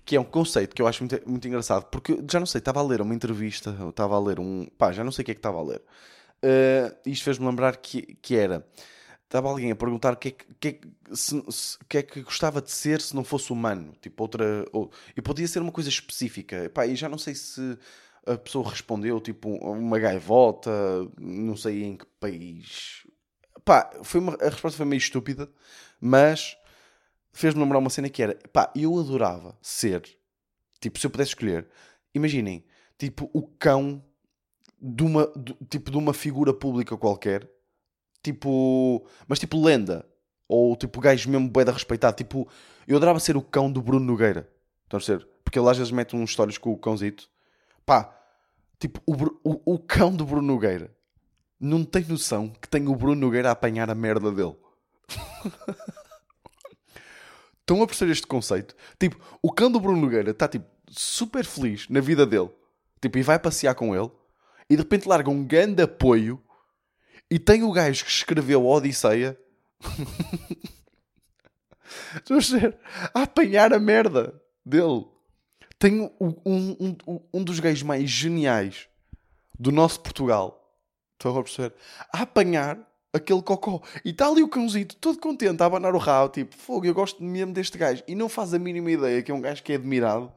Que 0.04 0.16
é 0.16 0.20
um 0.20 0.24
conceito 0.24 0.74
que 0.74 0.80
eu 0.82 0.86
acho 0.86 1.02
muito, 1.02 1.28
muito 1.28 1.48
engraçado, 1.48 1.86
porque 1.86 2.16
já 2.30 2.38
não 2.38 2.46
sei, 2.46 2.60
estava 2.60 2.80
a 2.80 2.82
ler 2.82 3.00
uma 3.00 3.14
entrevista, 3.14 3.76
estava 3.88 4.14
a 4.16 4.20
ler 4.20 4.38
um. 4.38 4.66
pá, 4.78 4.92
já 4.92 5.02
não 5.02 5.10
sei 5.12 5.22
o 5.22 5.26
que 5.26 5.32
é 5.32 5.34
que 5.34 5.38
estava 5.40 5.58
a 5.58 5.62
ler. 5.62 5.82
Eh, 6.42 6.96
isto 7.06 7.24
fez-me 7.24 7.46
lembrar 7.46 7.76
que, 7.78 8.02
que 8.22 8.36
era. 8.36 8.66
Estava 9.24 9.48
alguém 9.48 9.72
a 9.72 9.76
perguntar 9.76 10.12
o 10.12 10.16
que 10.16 10.28
é 10.28 10.30
que, 10.32 10.46
que, 10.60 10.68
é 10.68 10.80
que 11.88 11.98
é 11.98 12.02
que 12.02 12.22
gostava 12.22 12.62
de 12.62 12.70
ser 12.70 13.00
se 13.00 13.14
não 13.16 13.24
fosse 13.24 13.52
humano. 13.52 13.94
Tipo, 14.00 14.22
outra. 14.22 14.64
Ou, 14.72 14.90
e 15.16 15.22
podia 15.22 15.48
ser 15.48 15.60
uma 15.60 15.72
coisa 15.72 15.88
específica. 15.88 16.70
Pá, 16.72 16.86
e 16.86 16.94
já 16.94 17.08
não 17.08 17.18
sei 17.18 17.34
se 17.34 17.76
a 18.24 18.36
pessoa 18.38 18.68
respondeu, 18.70 19.20
tipo, 19.20 19.48
uma 19.50 19.98
gaivota, 19.98 20.70
não 21.18 21.56
sei 21.56 21.82
em 21.84 21.96
que 21.96 22.06
país. 22.20 23.04
Pá, 23.66 23.90
foi 24.04 24.20
uma, 24.20 24.34
a 24.40 24.44
resposta 24.44 24.76
foi 24.76 24.86
meio 24.86 24.98
estúpida, 24.98 25.50
mas 26.00 26.56
fez-me 27.32 27.60
lembrar 27.60 27.80
uma 27.80 27.90
cena 27.90 28.08
que 28.08 28.22
era, 28.22 28.38
pá, 28.52 28.72
eu 28.76 28.96
adorava 28.96 29.58
ser, 29.60 30.02
tipo, 30.80 31.00
se 31.00 31.06
eu 31.06 31.10
pudesse 31.10 31.30
escolher, 31.30 31.68
imaginem, 32.14 32.64
tipo, 32.96 33.28
o 33.34 33.42
cão 33.42 34.04
de 34.80 35.02
uma, 35.04 35.32
de- 35.36 35.56
tipo, 35.68 35.90
de 35.90 35.98
uma 35.98 36.14
figura 36.14 36.54
pública 36.54 36.96
qualquer, 36.96 37.50
tipo, 38.22 39.06
mas 39.28 39.40
tipo 39.40 39.62
lenda, 39.62 40.06
ou 40.48 40.76
tipo 40.76 41.00
gajo 41.00 41.30
mesmo 41.30 41.50
bué 41.50 41.64
da 41.64 41.72
respeitado, 41.72 42.16
tipo, 42.16 42.48
eu 42.88 42.96
adorava 42.96 43.20
ser 43.20 43.36
o 43.36 43.42
cão 43.42 43.70
do 43.72 43.82
Bruno 43.82 44.06
Nogueira, 44.06 44.48
estão 44.84 44.98
a 44.98 45.00
perceber? 45.00 45.28
Porque 45.44 45.58
ele 45.58 45.68
às 45.70 45.78
vezes 45.78 45.92
mete 45.92 46.16
uns 46.16 46.32
stories 46.32 46.58
com 46.58 46.72
o 46.72 46.78
cãozito, 46.78 47.28
pá, 47.84 48.16
tipo, 48.80 49.02
o, 49.06 49.14
o, 49.44 49.74
o 49.74 49.78
cão 49.80 50.14
do 50.16 50.24
Bruno 50.24 50.46
Nogueira 50.46 50.95
não 51.60 51.84
tem 51.84 52.04
noção 52.04 52.48
que 52.60 52.68
tem 52.68 52.86
o 52.88 52.94
Bruno 52.94 53.20
Nogueira 53.20 53.48
a 53.48 53.52
apanhar 53.52 53.90
a 53.90 53.94
merda 53.94 54.30
dele. 54.30 54.56
Estão 57.60 57.82
a 57.82 57.86
perceber 57.86 58.12
este 58.12 58.26
conceito? 58.26 58.76
Tipo, 58.98 59.18
o 59.42 59.50
cão 59.50 59.70
do 59.70 59.80
Bruno 59.80 60.00
Nogueira 60.00 60.30
está 60.30 60.46
tipo 60.46 60.66
super 60.88 61.44
feliz 61.44 61.88
na 61.88 62.00
vida 62.00 62.24
dele. 62.24 62.50
Tipo, 63.00 63.18
e 63.18 63.22
vai 63.22 63.38
passear 63.38 63.74
com 63.74 63.94
ele. 63.94 64.10
E 64.70 64.76
de 64.76 64.82
repente 64.82 65.08
larga 65.08 65.30
um 65.30 65.44
grande 65.44 65.82
apoio. 65.82 66.40
E 67.30 67.38
tem 67.38 67.64
o 67.64 67.72
gajo 67.72 68.04
que 68.04 68.10
escreveu 68.10 68.62
a 68.62 68.76
Odisseia. 68.76 69.38
A 73.14 73.22
apanhar 73.22 73.72
a 73.72 73.78
merda 73.78 74.40
dele. 74.64 75.06
Tem 75.78 76.00
um, 76.00 76.34
um, 76.44 76.96
um, 77.06 77.20
um 77.32 77.44
dos 77.44 77.60
gajos 77.60 77.82
mais 77.82 78.08
geniais 78.08 78.88
do 79.58 79.70
nosso 79.70 80.00
Portugal. 80.00 80.65
Estão 81.18 81.36
a 81.38 81.42
perceber? 81.42 81.74
A 82.12 82.22
apanhar 82.22 82.78
aquele 83.12 83.42
cocó. 83.42 83.80
E 84.04 84.10
está 84.10 84.28
ali 84.28 84.42
o 84.42 84.48
cãozito, 84.48 84.96
todo 84.96 85.18
contente, 85.18 85.62
a 85.62 85.66
abanar 85.66 85.94
o 85.94 85.98
rabo, 85.98 86.30
tipo, 86.32 86.54
fogo, 86.54 86.84
eu 86.86 86.94
gosto 86.94 87.22
mesmo 87.24 87.52
deste 87.54 87.78
gajo. 87.78 88.02
E 88.06 88.14
não 88.14 88.28
faz 88.28 88.52
a 88.52 88.58
mínima 88.58 88.90
ideia 88.90 89.22
que 89.22 89.30
é 89.30 89.34
um 89.34 89.40
gajo 89.40 89.62
que 89.62 89.72
é 89.72 89.76
admirado 89.76 90.32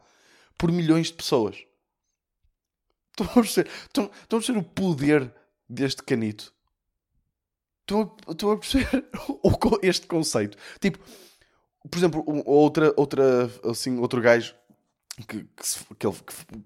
por 0.57 0.71
milhões 0.71 1.07
de 1.07 1.13
pessoas. 1.13 1.57
Estão 3.11 3.25
a 3.25 3.33
perceber? 3.33 3.69
Estão, 3.87 4.05
estão 4.05 4.37
a 4.39 4.41
perceber 4.41 4.59
o 4.59 4.63
poder 4.63 5.33
deste 5.67 6.01
canito? 6.03 6.53
Estão 7.81 8.15
a, 8.27 8.31
estão 8.31 8.51
a 8.51 8.57
perceber 8.57 9.05
este 9.83 10.07
conceito? 10.07 10.57
Tipo, 10.79 10.99
por 11.89 11.97
exemplo, 11.97 12.23
outra, 12.45 12.93
outra, 12.95 13.49
assim, 13.65 13.97
outro 13.99 14.21
gajo 14.21 14.55
que, 15.27 15.43
que, 15.43 15.95
que 15.97 16.07
ele, 16.07 16.15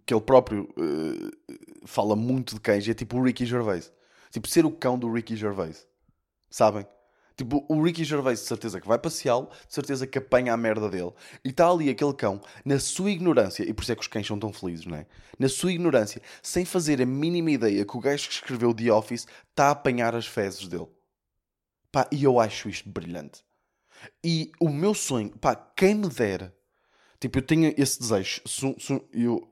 que- 0.06 0.14
ele 0.14 0.22
próprio 0.22 0.70
eh, 0.78 1.56
fala 1.86 2.16
muito 2.16 2.56
de 2.56 2.62
cães 2.62 2.88
é 2.88 2.94
tipo 2.94 3.18
o 3.18 3.24
Ricky 3.24 3.46
Gervais. 3.46 3.92
Tipo, 4.34 4.48
ser 4.48 4.66
o 4.66 4.72
cão 4.72 4.98
do 4.98 5.12
Ricky 5.14 5.36
Gervais. 5.36 5.88
Sabem? 6.50 6.88
Tipo, 7.38 7.64
o 7.70 7.82
Ricky 7.82 8.04
Gervais 8.04 8.40
de 8.40 8.48
certeza 8.48 8.82
que 8.82 8.88
vai 8.88 8.98
passeá-lo, 8.98 9.48
de 9.68 9.74
certeza 9.74 10.08
que 10.08 10.18
apanha 10.18 10.54
a 10.54 10.58
merda 10.58 10.90
dele. 10.90 11.14
E 11.46 11.50
está 11.50 11.70
ali 11.70 11.88
aquele 11.88 12.14
cão, 12.14 12.42
na 12.66 12.80
sua 12.80 13.12
ignorância, 13.12 13.64
e 13.64 13.72
por 13.72 13.84
isso 13.84 13.92
é 13.92 13.96
que 13.96 14.02
os 14.02 14.08
cães 14.08 14.26
são 14.26 14.40
tão 14.40 14.52
felizes, 14.52 14.88
não 14.88 14.98
é? 14.98 15.06
Na 15.38 15.48
sua 15.48 15.72
ignorância, 15.72 16.20
sem 16.42 16.66
fazer 16.66 17.00
a 17.00 17.06
mínima 17.06 17.52
ideia 17.52 17.86
que 17.86 17.96
o 17.96 18.00
gajo 18.00 18.28
que 18.28 18.34
escreveu 18.34 18.74
The 18.74 18.92
Office 18.92 19.28
está 19.52 19.68
a 19.68 19.72
apanhar 19.72 20.16
as 20.16 20.26
fezes 20.26 20.68
dele. 20.68 20.88
Pá, 21.92 22.08
e 22.12 22.24
eu 22.24 22.40
acho 22.40 22.70
isto 22.70 22.90
brilhante. 22.90 23.44
E 24.24 24.52
o 24.60 24.70
meu 24.70 24.96
sonho, 24.96 25.30
pá, 25.38 25.56
quem 25.56 25.94
me 25.94 26.10
dera. 26.10 26.56
Tipo, 27.20 27.38
eu 27.38 27.42
tenho 27.44 27.74
esse 27.78 28.00
desejo. 28.00 28.42
Eu- 29.12 29.48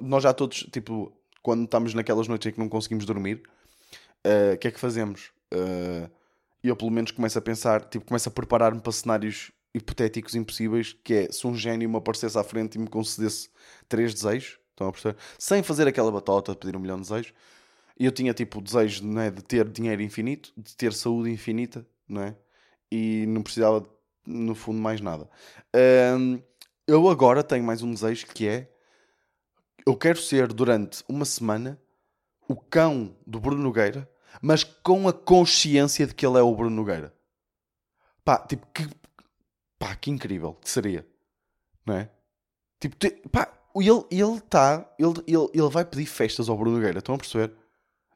nós 0.00 0.22
já 0.22 0.34
todos, 0.34 0.64
tipo, 0.72 1.12
quando 1.42 1.64
estamos 1.64 1.94
naquelas 1.94 2.26
noites 2.28 2.48
em 2.50 2.52
que 2.52 2.58
não 2.58 2.68
conseguimos 2.68 3.06
dormir, 3.06 3.42
eh, 4.24 4.54
o 4.54 4.58
que 4.58 4.68
é 4.68 4.70
que 4.70 4.80
fazemos? 4.80 5.30
Eh, 5.52 6.08
eu, 6.62 6.76
pelo 6.76 6.90
menos, 6.90 7.10
começo 7.10 7.38
a 7.38 7.42
pensar, 7.42 7.84
tipo, 7.84 8.06
começo 8.06 8.28
a 8.28 8.32
preparar-me 8.32 8.80
para 8.80 8.92
cenários 8.92 9.50
hipotéticos 9.74 10.34
impossíveis, 10.34 10.96
que 11.04 11.14
é, 11.14 11.32
se 11.32 11.46
um 11.46 11.54
gênio 11.54 11.88
me 11.88 11.96
aparecesse 11.96 12.36
à 12.38 12.44
frente 12.44 12.74
e 12.74 12.78
me 12.78 12.88
concedesse 12.88 13.48
três 13.88 14.12
desejos, 14.12 14.58
estão 14.70 14.88
a 14.88 14.92
perceber? 14.92 15.16
Sem 15.38 15.62
fazer 15.62 15.86
aquela 15.88 16.10
batota 16.10 16.52
de 16.52 16.58
pedir 16.58 16.76
um 16.76 16.80
milhão 16.80 16.96
de 16.96 17.02
desejos, 17.02 17.32
e 17.98 18.04
eu 18.04 18.12
tinha, 18.12 18.34
tipo, 18.34 18.58
o 18.58 18.62
desejo 18.62 19.06
não 19.06 19.20
é, 19.20 19.30
de 19.30 19.42
ter 19.42 19.68
dinheiro 19.68 20.02
infinito, 20.02 20.52
de 20.56 20.76
ter 20.76 20.92
saúde 20.92 21.30
infinita, 21.30 21.86
não 22.08 22.22
é? 22.22 22.36
E 22.90 23.26
não 23.26 23.42
precisava, 23.42 23.86
no 24.26 24.54
fundo, 24.54 24.80
mais 24.80 25.00
nada. 25.00 25.28
Eu 26.86 27.08
agora 27.08 27.44
tenho 27.44 27.62
mais 27.62 27.82
um 27.82 27.92
desejo 27.92 28.26
que 28.26 28.48
é 28.48 28.68
eu 29.86 29.96
quero 29.96 30.18
ser 30.18 30.52
durante 30.52 31.02
uma 31.08 31.24
semana 31.24 31.80
o 32.50 32.56
cão 32.56 33.14
do 33.24 33.38
Bruno 33.38 33.62
Nogueira, 33.62 34.10
mas 34.42 34.64
com 34.64 35.06
a 35.08 35.12
consciência 35.12 36.04
de 36.06 36.14
que 36.14 36.26
ele 36.26 36.36
é 36.38 36.42
o 36.42 36.54
Bruno 36.54 36.74
Nogueira. 36.74 37.14
Pá, 38.24 38.38
tipo, 38.38 38.66
que, 38.74 38.88
pá, 39.78 39.94
que 39.94 40.10
incrível 40.10 40.54
que 40.54 40.68
seria, 40.68 41.06
não 41.86 41.94
é? 41.94 42.10
Tipo, 42.80 42.96
te- 42.96 43.22
pá, 43.30 43.48
ele 43.76 44.04
ele 44.10 44.36
está, 44.38 44.84
ele, 44.98 45.14
ele, 45.28 45.48
ele 45.54 45.68
vai 45.70 45.84
pedir 45.84 46.06
festas 46.06 46.48
ao 46.48 46.56
Bruno 46.56 46.76
Nogueira, 46.76 46.98
estão 46.98 47.14
a 47.14 47.18
perceber? 47.18 47.52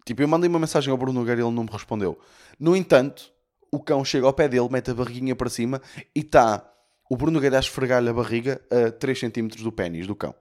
Tipo, 0.05 0.23
eu 0.23 0.29
mandei 0.29 0.49
uma 0.51 0.59
mensagem 0.59 0.90
ao 0.90 0.99
Bruno 0.99 1.20
Nogueira 1.20 1.40
e 1.40 1.44
ele 1.44 1.55
não 1.55 1.62
me 1.64 1.70
respondeu. 1.70 2.18
No 2.59 2.75
entanto, 2.77 3.33
o 3.70 3.79
cão 3.81 4.05
chega 4.05 4.27
ao 4.27 4.33
pé 4.33 4.49
dele, 4.49 4.68
mete 4.68 4.90
a 4.90 4.94
barriguinha 4.94 5.37
para 5.37 5.49
cima 5.49 5.81
e 6.14 6.20
está 6.20 6.68
o 7.09 7.16
Bruno 7.16 7.35
Nogueira 7.35 7.57
a 7.57 7.61
esfregar-lhe 7.61 8.09
a 8.09 8.12
barriga 8.12 8.61
a 8.70 8.90
3 8.90 9.20
cm 9.20 9.49
do 9.62 9.70
pênis 9.73 10.07
do 10.07 10.16
cão. 10.16 10.35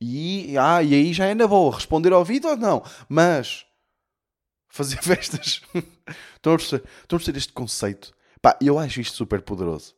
E, 0.00 0.56
ah, 0.56 0.82
e 0.82 0.94
aí 0.94 1.12
já 1.12 1.26
é 1.26 1.34
na 1.34 1.46
boa, 1.46 1.74
responder 1.74 2.12
ao 2.12 2.22
ou 2.22 2.56
não, 2.56 2.82
mas 3.08 3.66
fazer 4.68 4.96
festas. 5.02 5.60
Estão 6.34 6.54
a 6.54 6.56
perceber, 6.56 6.84
estão 7.02 7.16
a 7.16 7.18
perceber 7.18 7.38
este 7.38 7.52
conceito? 7.52 8.12
Pá, 8.40 8.56
eu 8.62 8.78
acho 8.78 9.00
isto 9.00 9.16
super 9.16 9.42
poderoso. 9.42 9.94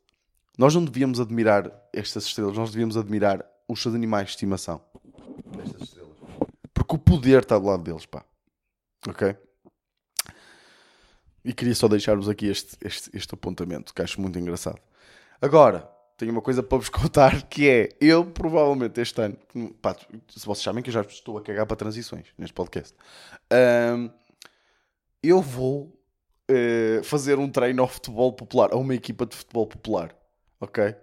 Nós 0.59 0.75
não 0.75 0.85
devíamos 0.85 1.21
admirar 1.21 1.71
estas 1.93 2.27
estrelas, 2.27 2.57
nós 2.57 2.73
devíamos 2.73 2.97
admirar 2.97 3.47
os 3.69 3.81
seus 3.81 3.95
animais 3.95 4.27
de 4.27 4.31
estimação. 4.33 4.83
Destas 5.57 5.83
estrelas. 5.83 6.11
Porque 6.75 6.97
o 6.97 6.99
poder 6.99 7.43
está 7.43 7.59
do 7.59 7.67
lado 7.67 7.83
deles, 7.85 8.05
pá. 8.05 8.25
Ok? 9.07 9.37
E 11.45 11.53
queria 11.53 11.75
só 11.75 11.89
deixar-vos 11.89 12.29
aqui 12.29 12.47
este, 12.47 12.77
este, 12.83 13.11
este 13.17 13.35
apontamento, 13.35 13.95
que 13.95 14.03
acho 14.03 14.21
muito 14.21 14.39
engraçado. 14.39 14.81
Agora, 15.41 15.92
tenho 16.23 16.31
uma 16.31 16.41
coisa 16.41 16.63
para 16.63 16.79
vos 16.79 16.89
contar, 16.89 17.43
que 17.49 17.69
é, 17.69 17.89
eu 18.01 18.25
provavelmente 18.25 19.01
este 19.01 19.21
ano, 19.21 19.37
pá, 19.81 19.97
se 20.29 20.47
vocês 20.47 20.63
sabem 20.63 20.81
que 20.81 20.89
eu 20.89 20.95
já 20.95 21.01
estou 21.01 21.37
a 21.37 21.43
cagar 21.43 21.67
para 21.67 21.77
transições 21.77 22.29
neste 22.39 22.55
podcast, 22.55 22.95
ahm, 23.51 24.09
eu 25.21 25.43
vou 25.43 26.01
eh, 26.49 27.01
fazer 27.03 27.41
um 27.41 27.51
treino 27.51 27.83
ao 27.83 27.89
futebol 27.89 28.33
popular, 28.33 28.73
a 28.73 28.77
uma 28.77 28.95
equipa 28.95 29.27
de 29.27 29.35
futebol 29.35 29.67
popular, 29.67 30.15
ok? 30.61 30.95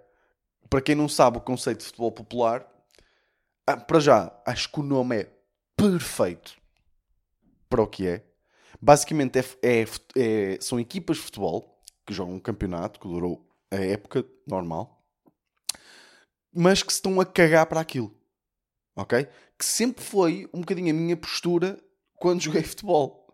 Para 0.69 0.81
quem 0.81 0.95
não 0.95 1.09
sabe 1.09 1.37
o 1.37 1.41
conceito 1.41 1.79
de 1.79 1.85
futebol 1.87 2.13
popular, 2.13 2.65
ah, 3.67 3.75
para 3.75 3.99
já, 3.99 4.31
acho 4.45 4.71
que 4.71 4.79
o 4.79 4.83
nome 4.83 5.17
é 5.17 5.29
perfeito 5.75 6.55
para 7.69 7.81
o 7.81 7.87
que 7.87 8.07
é. 8.07 8.23
Basicamente 8.81 9.37
é, 9.37 9.43
é- 9.61 9.85
é- 10.15 10.57
são 10.61 10.79
equipas 10.79 11.17
de 11.17 11.23
futebol 11.23 11.77
que 12.05 12.13
jogam 12.13 12.35
um 12.35 12.39
campeonato 12.39 13.01
que 13.01 13.07
durou 13.07 13.45
a 13.69 13.75
época 13.75 14.25
normal, 14.47 14.98
mas 16.53 16.83
que 16.83 16.91
se 16.91 16.97
estão 16.97 17.19
a 17.19 17.25
cagar 17.25 17.65
para 17.65 17.79
aquilo. 17.79 18.13
Ok? 18.95 19.27
Que 19.57 19.65
sempre 19.65 20.03
foi 20.03 20.49
um 20.53 20.59
bocadinho 20.59 20.91
a 20.91 20.93
minha 20.93 21.15
postura 21.15 21.79
quando 22.15 22.41
joguei 22.41 22.61
futebol. 22.63 23.27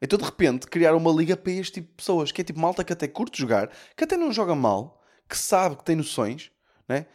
Então 0.00 0.18
de 0.18 0.24
repente 0.24 0.66
criaram 0.66 0.98
uma 0.98 1.12
liga 1.12 1.36
para 1.36 1.52
este 1.52 1.74
tipo 1.74 1.88
de 1.88 1.94
pessoas, 1.94 2.32
que 2.32 2.40
é 2.40 2.44
tipo 2.44 2.60
malta 2.60 2.84
que 2.84 2.92
até 2.92 3.08
curte 3.08 3.40
jogar, 3.40 3.70
que 3.96 4.04
até 4.04 4.16
não 4.16 4.32
joga 4.32 4.54
mal, 4.54 5.02
que 5.28 5.38
sabe 5.38 5.76
que 5.76 5.84
tem 5.84 5.96
noções, 5.96 6.50
né? 6.88 7.06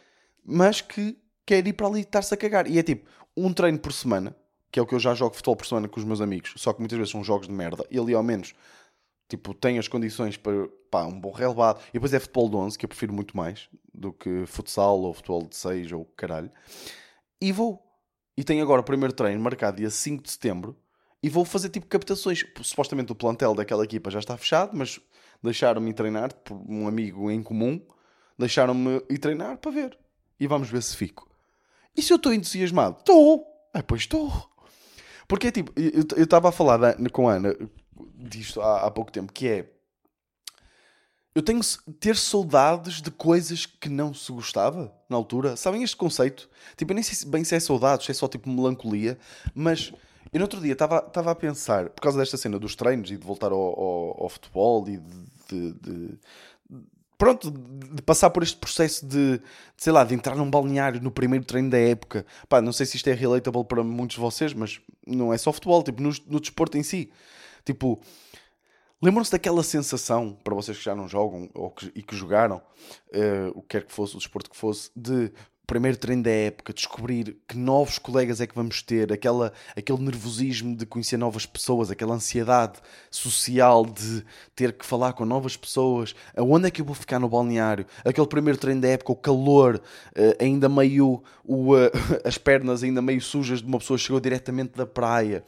mas 0.44 0.82
que 0.82 1.18
quer 1.46 1.66
ir 1.68 1.74
para 1.74 1.88
ali 1.88 2.00
e 2.00 2.02
estar-se 2.02 2.34
a 2.34 2.38
cagar. 2.38 2.68
E 2.68 2.80
é 2.80 2.84
tipo 2.84 3.08
um 3.36 3.54
treino 3.54 3.78
por 3.78 3.94
semana, 3.94 4.36
que 4.72 4.80
é 4.80 4.82
o 4.82 4.86
que 4.86 4.96
eu 4.96 5.00
já 5.00 5.14
jogo 5.14 5.36
futebol 5.36 5.56
por 5.56 5.68
semana 5.68 5.88
com 5.88 6.00
os 6.00 6.06
meus 6.06 6.22
amigos, 6.22 6.54
só 6.58 6.74
que 6.74 6.80
muitas 6.80 6.98
vezes 6.98 7.12
são 7.12 7.24
jogos 7.24 7.48
de 7.48 7.54
merda, 7.54 7.86
e 7.90 8.00
ali 8.00 8.14
ao 8.14 8.24
menos 8.24 8.54
tipo, 9.30 9.54
tem 9.54 9.78
as 9.78 9.88
condições 9.88 10.36
para 10.36 10.68
pá, 10.90 11.06
um 11.06 11.20
bom 11.20 11.32
relevado. 11.32 11.80
E 11.90 11.94
depois 11.94 12.14
é 12.14 12.20
futebol 12.20 12.50
de 12.50 12.56
11, 12.58 12.78
que 12.78 12.86
eu 12.86 12.90
prefiro 12.90 13.14
muito 13.14 13.38
mais 13.38 13.70
do 13.94 14.12
que 14.12 14.46
futsal 14.48 15.00
ou 15.00 15.14
futebol 15.14 15.48
de 15.48 15.56
6 15.56 15.92
ou 15.92 16.06
caralho. 16.18 16.52
E 17.40 17.52
vou. 17.52 17.82
E 18.36 18.44
tenho 18.44 18.64
agora 18.64 18.82
o 18.82 18.84
primeiro 18.84 19.14
treino 19.14 19.42
marcado 19.42 19.78
dia 19.78 19.90
5 19.90 20.24
de 20.24 20.32
setembro 20.32 20.76
e 21.22 21.30
vou 21.30 21.46
fazer 21.46 21.70
tipo 21.70 21.86
captações. 21.86 22.44
Supostamente 22.62 23.12
o 23.12 23.16
plantel 23.16 23.54
daquela 23.54 23.84
equipa 23.84 24.10
já 24.10 24.20
está 24.20 24.36
fechado, 24.36 24.72
mas 24.74 25.00
deixaram-me 25.44 25.94
treinar 25.94 26.34
por 26.34 26.56
um 26.68 26.88
amigo 26.88 27.30
em 27.30 27.44
comum. 27.44 27.80
Deixaram-me 28.38 29.04
ir 29.10 29.20
treinar 29.20 29.58
para 29.58 29.72
ver. 29.72 29.98
E 30.40 30.48
vamos 30.48 30.70
ver 30.70 30.82
se 30.82 30.96
fico. 30.96 31.30
E 31.96 32.02
se 32.02 32.14
eu 32.14 32.18
estou 32.18 32.34
entusiasmado? 32.34 32.98
Estou! 33.00 33.46
Ah, 33.74 33.84
pois 33.84 34.02
estou! 34.02 34.32
Porque 35.28 35.48
é 35.48 35.52
tipo, 35.52 35.72
eu 35.76 36.24
estava 36.24 36.50
a 36.50 36.52
falar 36.52 36.96
com 37.12 37.30
a 37.30 37.34
Ana 37.34 37.56
disto 38.16 38.62
há, 38.62 38.86
há 38.86 38.92
pouco 38.92 39.12
tempo, 39.12 39.32
que 39.32 39.48
é 39.48 39.70
eu 41.36 41.44
tenho 41.44 41.62
ter 42.00 42.18
saudades 42.18 43.02
de 43.02 43.12
coisas 43.12 43.66
que 43.66 43.88
não 43.88 44.14
se 44.14 44.32
gostava 44.32 44.94
na 45.08 45.16
altura. 45.16 45.56
Sabem 45.56 45.84
este 45.84 45.96
conceito? 45.96 46.50
Tipo, 46.76 46.92
eu 46.92 46.96
nem 46.96 47.04
sei 47.04 47.30
bem 47.30 47.44
se 47.44 47.56
é 47.56 47.60
saudades, 47.60 48.06
se 48.06 48.12
é 48.12 48.16
só 48.16 48.28
tipo 48.28 48.50
melancolia, 48.50 49.18
mas 49.54 49.94
eu 50.34 50.40
no 50.40 50.46
outro 50.46 50.60
dia 50.60 50.74
estava 50.74 51.32
a 51.32 51.36
pensar, 51.36 51.90
por 51.90 52.02
causa 52.02 52.18
desta 52.18 52.36
cena 52.36 52.60
dos 52.60 52.76
treinos 52.76 53.10
e 53.12 53.18
de 53.18 53.26
voltar 53.26 53.52
ao, 53.52 53.58
ao, 53.58 54.24
ao 54.24 54.30
futebol 54.30 54.88
e 54.90 54.98
de, 54.98 55.14
de, 55.50 55.74
de, 55.74 56.20
Pronto, 57.18 57.52
de 57.52 58.02
passar 58.02 58.30
por 58.30 58.44
este 58.44 58.56
processo 58.56 59.06
de, 59.06 59.40
de, 59.40 59.44
sei 59.76 59.92
lá, 59.92 60.06
de 60.06 60.16
entrar 60.16 60.38
num 60.38 60.50
balneário 60.50 61.02
no 61.02 61.12
primeiro 61.12 61.44
treino 61.44 61.70
da 61.70 61.78
época. 61.78 62.26
Pá, 62.48 62.62
não 62.62 62.72
sei 62.72 62.86
se 62.86 62.96
isto 62.96 63.10
é 63.10 63.14
relatable 63.14 63.66
para 63.66 63.84
muitos 63.84 64.16
de 64.16 64.22
vocês, 64.22 64.54
mas 64.54 64.80
não 65.06 65.34
é 65.34 65.38
só 65.38 65.52
futebol, 65.52 65.84
tipo, 65.84 66.02
no, 66.02 66.12
no 66.28 66.40
desporto 66.40 66.78
em 66.78 66.84
si. 66.84 67.12
Tipo, 67.66 68.00
lembram-se 69.02 69.32
daquela 69.32 69.64
sensação, 69.64 70.38
para 70.44 70.56
vocês 70.56 70.78
que 70.78 70.84
já 70.84 70.96
não 70.96 71.08
jogam 71.08 71.50
ou 71.54 71.72
que, 71.72 71.92
e 71.96 72.02
que 72.02 72.16
jogaram, 72.16 72.58
uh, 72.58 73.52
o 73.56 73.62
que 73.62 73.70
quer 73.70 73.86
que 73.86 73.94
fosse, 73.94 74.16
o 74.16 74.20
desporto 74.20 74.50
que 74.50 74.58
fosse, 74.58 74.92
de 74.96 75.32
primeiro 75.70 75.98
treino 75.98 76.24
da 76.24 76.32
época, 76.32 76.74
descobrir 76.74 77.38
que 77.48 77.56
novos 77.56 78.00
colegas 78.00 78.42
é 78.42 78.48
que 78.48 78.56
vamos 78.56 78.82
ter, 78.82 79.14
aquela, 79.14 79.54
aquele 79.78 80.02
nervosismo 80.02 80.76
de 80.76 80.84
conhecer 80.84 81.16
novas 81.16 81.46
pessoas, 81.46 81.92
aquela 81.92 82.16
ansiedade 82.16 82.80
social 83.12 83.86
de 83.86 84.26
ter 84.56 84.74
que 84.74 84.84
falar 84.84 85.14
com 85.14 85.26
novas 85.26 85.56
pessoas, 85.56 86.16
aonde 86.36 86.68
é 86.68 86.72
que 86.72 86.82
eu 86.82 86.86
vou 86.86 86.96
ficar 86.96 87.20
no 87.20 87.30
balneário, 87.30 87.86
aquele 88.04 88.26
primeiro 88.26 88.58
treino 88.58 88.82
da 88.82 88.88
época, 88.88 89.12
o 89.12 89.16
calor, 89.16 89.76
uh, 89.76 90.44
ainda 90.44 90.68
meio, 90.68 91.22
o, 91.46 91.76
uh, 91.76 91.92
as 92.26 92.40
pernas 92.40 92.82
ainda 92.82 93.00
meio 93.00 93.22
sujas 93.22 93.62
de 93.62 93.68
uma 93.68 93.78
pessoa 93.78 93.96
que 93.96 94.06
chegou 94.06 94.20
diretamente 94.20 94.76
da 94.76 94.88
praia. 94.88 95.44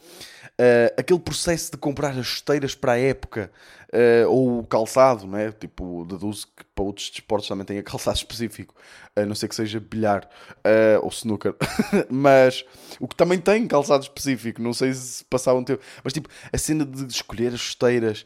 Uh, 0.52 0.94
aquele 0.96 1.18
processo 1.18 1.72
de 1.72 1.78
comprar 1.78 2.16
as 2.16 2.26
chuteiras 2.26 2.76
para 2.76 2.92
a 2.92 2.98
época 2.98 3.50
uh, 3.92 4.28
ou 4.28 4.64
calçado, 4.64 5.26
né? 5.26 5.52
tipo, 5.52 6.04
deduzo 6.04 6.46
que 6.46 6.64
para 6.74 6.84
outros 6.84 7.10
desportos 7.10 7.48
também 7.48 7.64
tem 7.64 7.78
a 7.78 7.82
calçado 7.84 8.16
específico, 8.16 8.74
a 9.14 9.24
não 9.24 9.34
ser 9.34 9.48
que 9.48 9.54
seja 9.54 9.78
bilhar 9.78 10.24
uh, 10.58 11.02
ou 11.02 11.08
snooker, 11.10 11.54
mas 12.10 12.64
o 12.98 13.06
que 13.06 13.14
também 13.14 13.38
tem 13.38 13.66
calçado 13.66 14.02
específico, 14.02 14.62
não 14.62 14.72
sei 14.72 14.92
se 14.92 15.24
passaram 15.24 15.60
um 15.60 15.64
tempo, 15.64 15.82
mas 16.02 16.12
tipo, 16.12 16.28
a 16.52 16.58
cena 16.58 16.84
de 16.84 17.06
escolher 17.12 17.52
as 17.52 17.60
chuteiras 17.60 18.24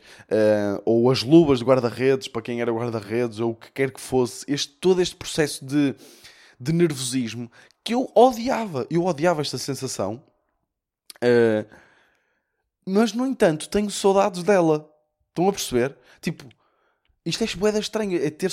ou 0.84 1.10
as 1.10 1.22
luvas 1.22 1.58
de 1.58 1.64
guarda-redes 1.64 2.28
para 2.28 2.42
quem 2.42 2.60
era 2.60 2.72
guarda-redes 2.72 3.40
ou 3.40 3.52
o 3.52 3.54
que 3.54 3.70
quer 3.72 3.90
que 3.90 4.00
fosse, 4.00 4.44
este, 4.48 4.72
todo 4.74 5.00
este 5.00 5.16
processo 5.16 5.64
de, 5.64 5.94
de 6.58 6.72
nervosismo 6.72 7.50
que 7.86 7.94
eu 7.94 8.10
odiava, 8.16 8.84
eu 8.90 9.04
odiava 9.04 9.40
esta 9.40 9.58
sensação. 9.58 10.20
Uh, 11.22 11.64
mas, 12.84 13.12
no 13.12 13.24
entanto, 13.24 13.68
tenho 13.68 13.88
saudades 13.90 14.42
dela. 14.42 14.92
Estão 15.36 15.50
a 15.50 15.52
perceber? 15.52 15.94
Tipo, 16.22 16.48
isto 17.26 17.44
é 17.44 17.46
boeda 17.58 17.78
estranha. 17.78 18.18
É 18.18 18.30
ter... 18.30 18.50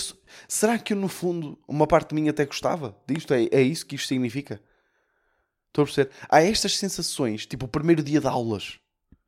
Será 0.50 0.78
que 0.78 0.91
eu, 0.91 0.98
no 0.98 1.08
fundo, 1.08 1.58
uma 1.65 1.88
parte 1.88 2.10
de 2.10 2.15
mim 2.15 2.28
até 2.28 2.46
gostava 2.46 2.93
disto? 3.08 3.34
É, 3.34 3.46
é 3.52 3.62
isso 3.62 3.86
que 3.86 3.96
isto 3.96 4.10
significa? 4.10 4.62
Estão 5.69 5.84
a 5.84 5.86
perceber? 5.86 6.12
Há 6.28 6.41
estas 6.41 6.78
sensações, 6.78 7.46
tipo 7.46 7.65
o 7.65 7.69
primeiro 7.69 8.04
dia 8.04 8.19
de 8.19 8.28
aulas. 8.28 8.80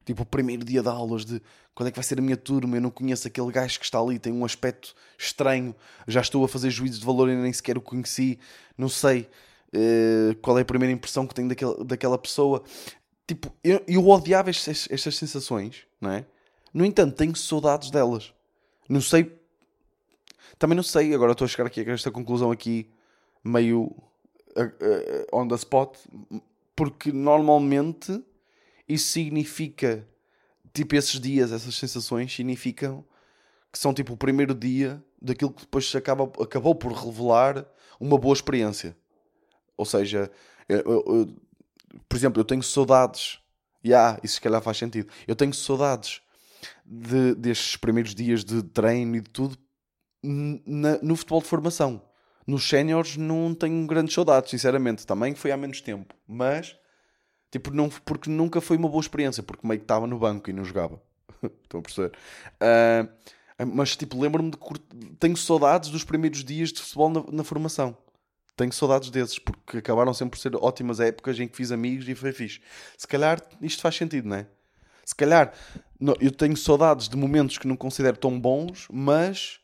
Tipo 0.05 0.23
o 0.23 0.25
primeiro 0.25 0.65
dia 0.65 0.83
de 0.83 0.89
aulas 0.89 1.23
de 1.23 1.41
quando 1.73 1.87
é 1.87 1.91
que 1.91 1.97
vai 1.97 2.03
ser 2.03 2.19
a 2.19 2.21
minha 2.21 2.35
turma, 2.35 2.75
eu 2.75 2.81
não 2.81 2.91
conheço 2.91 3.25
aquele 3.25 3.51
gajo 3.51 3.79
que 3.79 3.85
está 3.85 3.99
ali, 3.99 4.19
tem 4.19 4.33
um 4.33 4.43
aspecto 4.43 4.93
estranho, 5.17 5.73
já 6.07 6.21
estou 6.21 6.43
a 6.43 6.47
fazer 6.47 6.69
juízos 6.69 6.99
de 6.99 7.05
valor 7.05 7.29
e 7.29 7.35
nem 7.35 7.51
sequer 7.51 7.77
o 7.77 7.81
conheci, 7.81 8.37
não 8.77 8.89
sei 8.89 9.29
uh, 9.73 10.35
qual 10.41 10.59
é 10.59 10.61
a 10.61 10.65
primeira 10.65 10.93
impressão 10.93 11.25
que 11.25 11.33
tenho 11.33 11.47
daquela, 11.47 11.83
daquela 11.83 12.17
pessoa. 12.17 12.63
Tipo, 13.25 13.51
eu, 13.63 13.81
eu 13.87 14.07
odiava 14.07 14.49
estas, 14.49 14.87
estas 14.91 15.15
sensações, 15.15 15.87
não 15.99 16.11
é? 16.11 16.25
No 16.75 16.83
entanto, 16.83 17.15
tenho 17.15 17.33
saudades 17.33 17.89
delas. 17.89 18.33
Não 18.89 18.99
sei. 18.99 19.33
Também 20.59 20.75
não 20.75 20.83
sei, 20.83 21.15
agora 21.15 21.31
estou 21.31 21.45
a 21.45 21.47
chegar 21.47 21.67
aqui 21.67 21.79
a 21.79 21.93
esta 21.93 22.11
conclusão 22.11 22.51
aqui, 22.51 22.91
meio 23.41 23.83
uh, 23.83 24.65
uh, 24.65 25.39
on 25.39 25.47
the 25.47 25.55
spot, 25.55 25.97
porque 26.75 27.13
normalmente 27.13 28.21
isso 28.89 29.07
significa, 29.07 30.05
tipo, 30.73 30.97
esses 30.97 31.17
dias, 31.17 31.53
essas 31.53 31.75
sensações 31.75 32.35
significam 32.35 33.05
que 33.71 33.79
são 33.79 33.93
tipo 33.93 34.11
o 34.11 34.17
primeiro 34.17 34.53
dia 34.53 35.01
daquilo 35.21 35.53
que 35.53 35.61
depois 35.61 35.95
acaba, 35.95 36.25
acabou 36.43 36.75
por 36.75 36.91
revelar 36.91 37.65
uma 38.01 38.17
boa 38.17 38.33
experiência. 38.33 38.97
Ou 39.77 39.85
seja, 39.85 40.29
eu, 40.67 40.79
eu, 40.79 41.35
por 42.09 42.17
exemplo, 42.17 42.41
eu 42.41 42.45
tenho 42.45 42.63
saudades. 42.63 43.39
E 43.81 43.91
yeah, 43.91 44.19
isso 44.21 44.35
se 44.35 44.41
calhar 44.41 44.61
faz 44.61 44.75
sentido. 44.77 45.09
Eu 45.25 45.37
tenho 45.37 45.53
saudades 45.53 46.21
de, 46.85 47.35
destes 47.35 47.77
primeiros 47.77 48.13
dias 48.13 48.43
de 48.43 48.63
treino 48.63 49.15
e 49.15 49.21
de 49.21 49.29
tudo 49.29 49.57
na, 50.23 50.97
no 51.01 51.15
futebol 51.15 51.41
de 51.41 51.47
formação. 51.47 52.01
Nos 52.47 52.67
séniores 52.67 53.17
não 53.17 53.55
tenho 53.55 53.85
grandes 53.87 54.13
saudades, 54.13 54.51
sinceramente. 54.51 55.05
Também 55.05 55.33
foi 55.33 55.51
há 55.51 55.57
menos 55.57 55.81
tempo. 55.81 56.13
Mas, 56.27 56.75
tipo, 57.51 57.71
não, 57.71 57.89
porque 57.89 58.29
nunca 58.29 58.61
foi 58.61 58.77
uma 58.77 58.87
boa 58.87 59.01
experiência. 59.01 59.41
Porque 59.41 59.65
meio 59.65 59.79
que 59.79 59.85
estava 59.85 60.05
no 60.05 60.19
banco 60.19 60.49
e 60.49 60.53
não 60.53 60.63
jogava. 60.63 61.01
Estão 61.63 61.79
a 61.79 61.83
perceber? 61.83 62.11
Uh, 62.61 63.65
mas, 63.65 63.95
tipo, 63.95 64.19
lembro-me 64.19 64.51
de... 64.51 64.57
Tenho 65.19 65.35
saudades 65.35 65.89
dos 65.89 66.03
primeiros 66.03 66.43
dias 66.43 66.71
de 66.71 66.81
futebol 66.81 67.09
na, 67.09 67.23
na 67.31 67.43
formação 67.43 67.97
tenho 68.55 68.71
saudades 68.71 69.09
desses, 69.09 69.37
porque 69.37 69.77
acabaram 69.77 70.13
sempre 70.13 70.37
por 70.37 70.41
ser 70.41 70.55
ótimas 70.55 70.99
épocas 70.99 71.39
em 71.39 71.47
que 71.47 71.57
fiz 71.57 71.71
amigos 71.71 72.07
e 72.07 72.15
foi 72.15 72.31
fixe. 72.31 72.61
Se 72.97 73.07
calhar 73.07 73.41
isto 73.61 73.81
faz 73.81 73.95
sentido, 73.95 74.29
não 74.29 74.37
é? 74.37 74.47
Se 75.05 75.15
calhar 75.15 75.53
eu 76.19 76.31
tenho 76.31 76.57
saudades 76.57 77.07
de 77.07 77.15
momentos 77.15 77.57
que 77.57 77.67
não 77.67 77.77
considero 77.77 78.17
tão 78.17 78.39
bons, 78.39 78.87
mas 78.91 79.59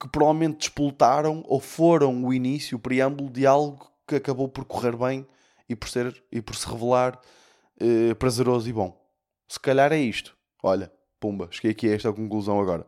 que 0.00 0.08
provavelmente 0.08 0.58
despoltaram 0.58 1.44
ou 1.46 1.60
foram 1.60 2.24
o 2.24 2.32
início, 2.32 2.76
o 2.76 2.80
preâmbulo 2.80 3.30
de 3.30 3.46
algo 3.46 3.88
que 4.08 4.16
acabou 4.16 4.48
por 4.48 4.64
correr 4.64 4.96
bem 4.96 5.26
e 5.68 5.76
por, 5.76 5.88
ser, 5.88 6.24
e 6.32 6.40
por 6.40 6.56
se 6.56 6.66
revelar 6.66 7.20
eh, 7.78 8.14
prazeroso 8.14 8.68
e 8.68 8.72
bom. 8.72 8.98
Se 9.46 9.60
calhar 9.60 9.92
é 9.92 9.98
isto. 9.98 10.36
Olha, 10.62 10.90
pumba, 11.20 11.48
cheguei 11.50 11.72
aqui 11.72 11.88
a 11.88 11.94
esta 11.94 12.12
conclusão 12.12 12.60
agora. 12.60 12.86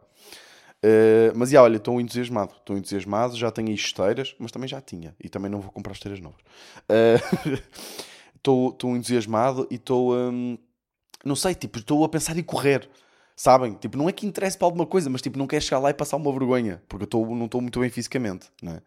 Uh, 0.85 1.31
mas, 1.37 1.51
já, 1.51 1.63
olha, 1.63 1.77
estou 1.77 2.01
entusiasmado. 2.01 2.55
Estou 2.57 2.77
entusiasmado, 2.77 3.37
já 3.37 3.53
tenho 3.53 3.71
esteiras, 3.71 4.35
mas 4.39 4.51
também 4.51 4.69
já 4.69 4.81
tinha. 4.81 5.15
E 5.23 5.29
também 5.29 5.49
não 5.49 5.61
vou 5.61 5.71
comprar 5.71 5.93
esteiras 5.93 6.21
novas. 6.21 6.41
Estou 8.35 8.77
uh, 8.83 8.97
entusiasmado 8.97 9.69
e 9.71 9.77
estou... 9.77 10.17
Um, 10.17 10.59
não 11.25 11.37
sei, 11.37 11.55
tipo, 11.55 11.79
estou 11.79 12.05
a 12.05 12.09
pensar 12.09 12.37
em 12.37 12.43
correr. 12.43 12.89
Sabem? 13.35 13.75
Tipo, 13.75 13.97
não 13.97 14.09
é 14.09 14.13
que 14.13 14.27
interesse 14.27 14.59
para 14.59 14.67
alguma 14.67 14.87
coisa, 14.87 15.09
mas 15.09 15.23
tipo, 15.23 15.39
não 15.39 15.47
quero 15.47 15.65
chegar 15.65 15.79
lá 15.79 15.91
e 15.91 15.95
passar 15.95 16.17
uma 16.17 16.31
vergonha. 16.33 16.83
Porque 16.89 17.05
eu 17.05 17.07
tô, 17.09 17.25
não 17.35 17.47
estou 17.47 17.61
muito 17.61 17.81
bem 17.81 17.91
fisicamente, 17.91 18.51
né? 18.63 18.83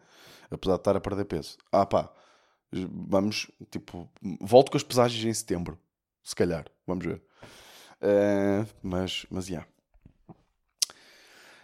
Apesar 0.49 0.75
de 0.75 0.81
estar 0.81 0.95
a 0.95 1.01
perder 1.01 1.25
peso. 1.25 1.57
Ah, 1.71 1.85
pá. 1.85 2.11
Vamos, 2.71 3.49
tipo, 3.71 4.09
volto 4.41 4.69
com 4.71 4.77
as 4.77 4.83
pesagens 4.83 5.23
em 5.23 5.33
setembro. 5.33 5.79
Se 6.23 6.35
calhar. 6.35 6.65
Vamos 6.85 7.05
ver. 7.05 7.21
Uh, 8.01 8.67
mas, 8.83 9.25
mas, 9.29 9.47
já. 9.47 9.53
Yeah. 9.53 9.69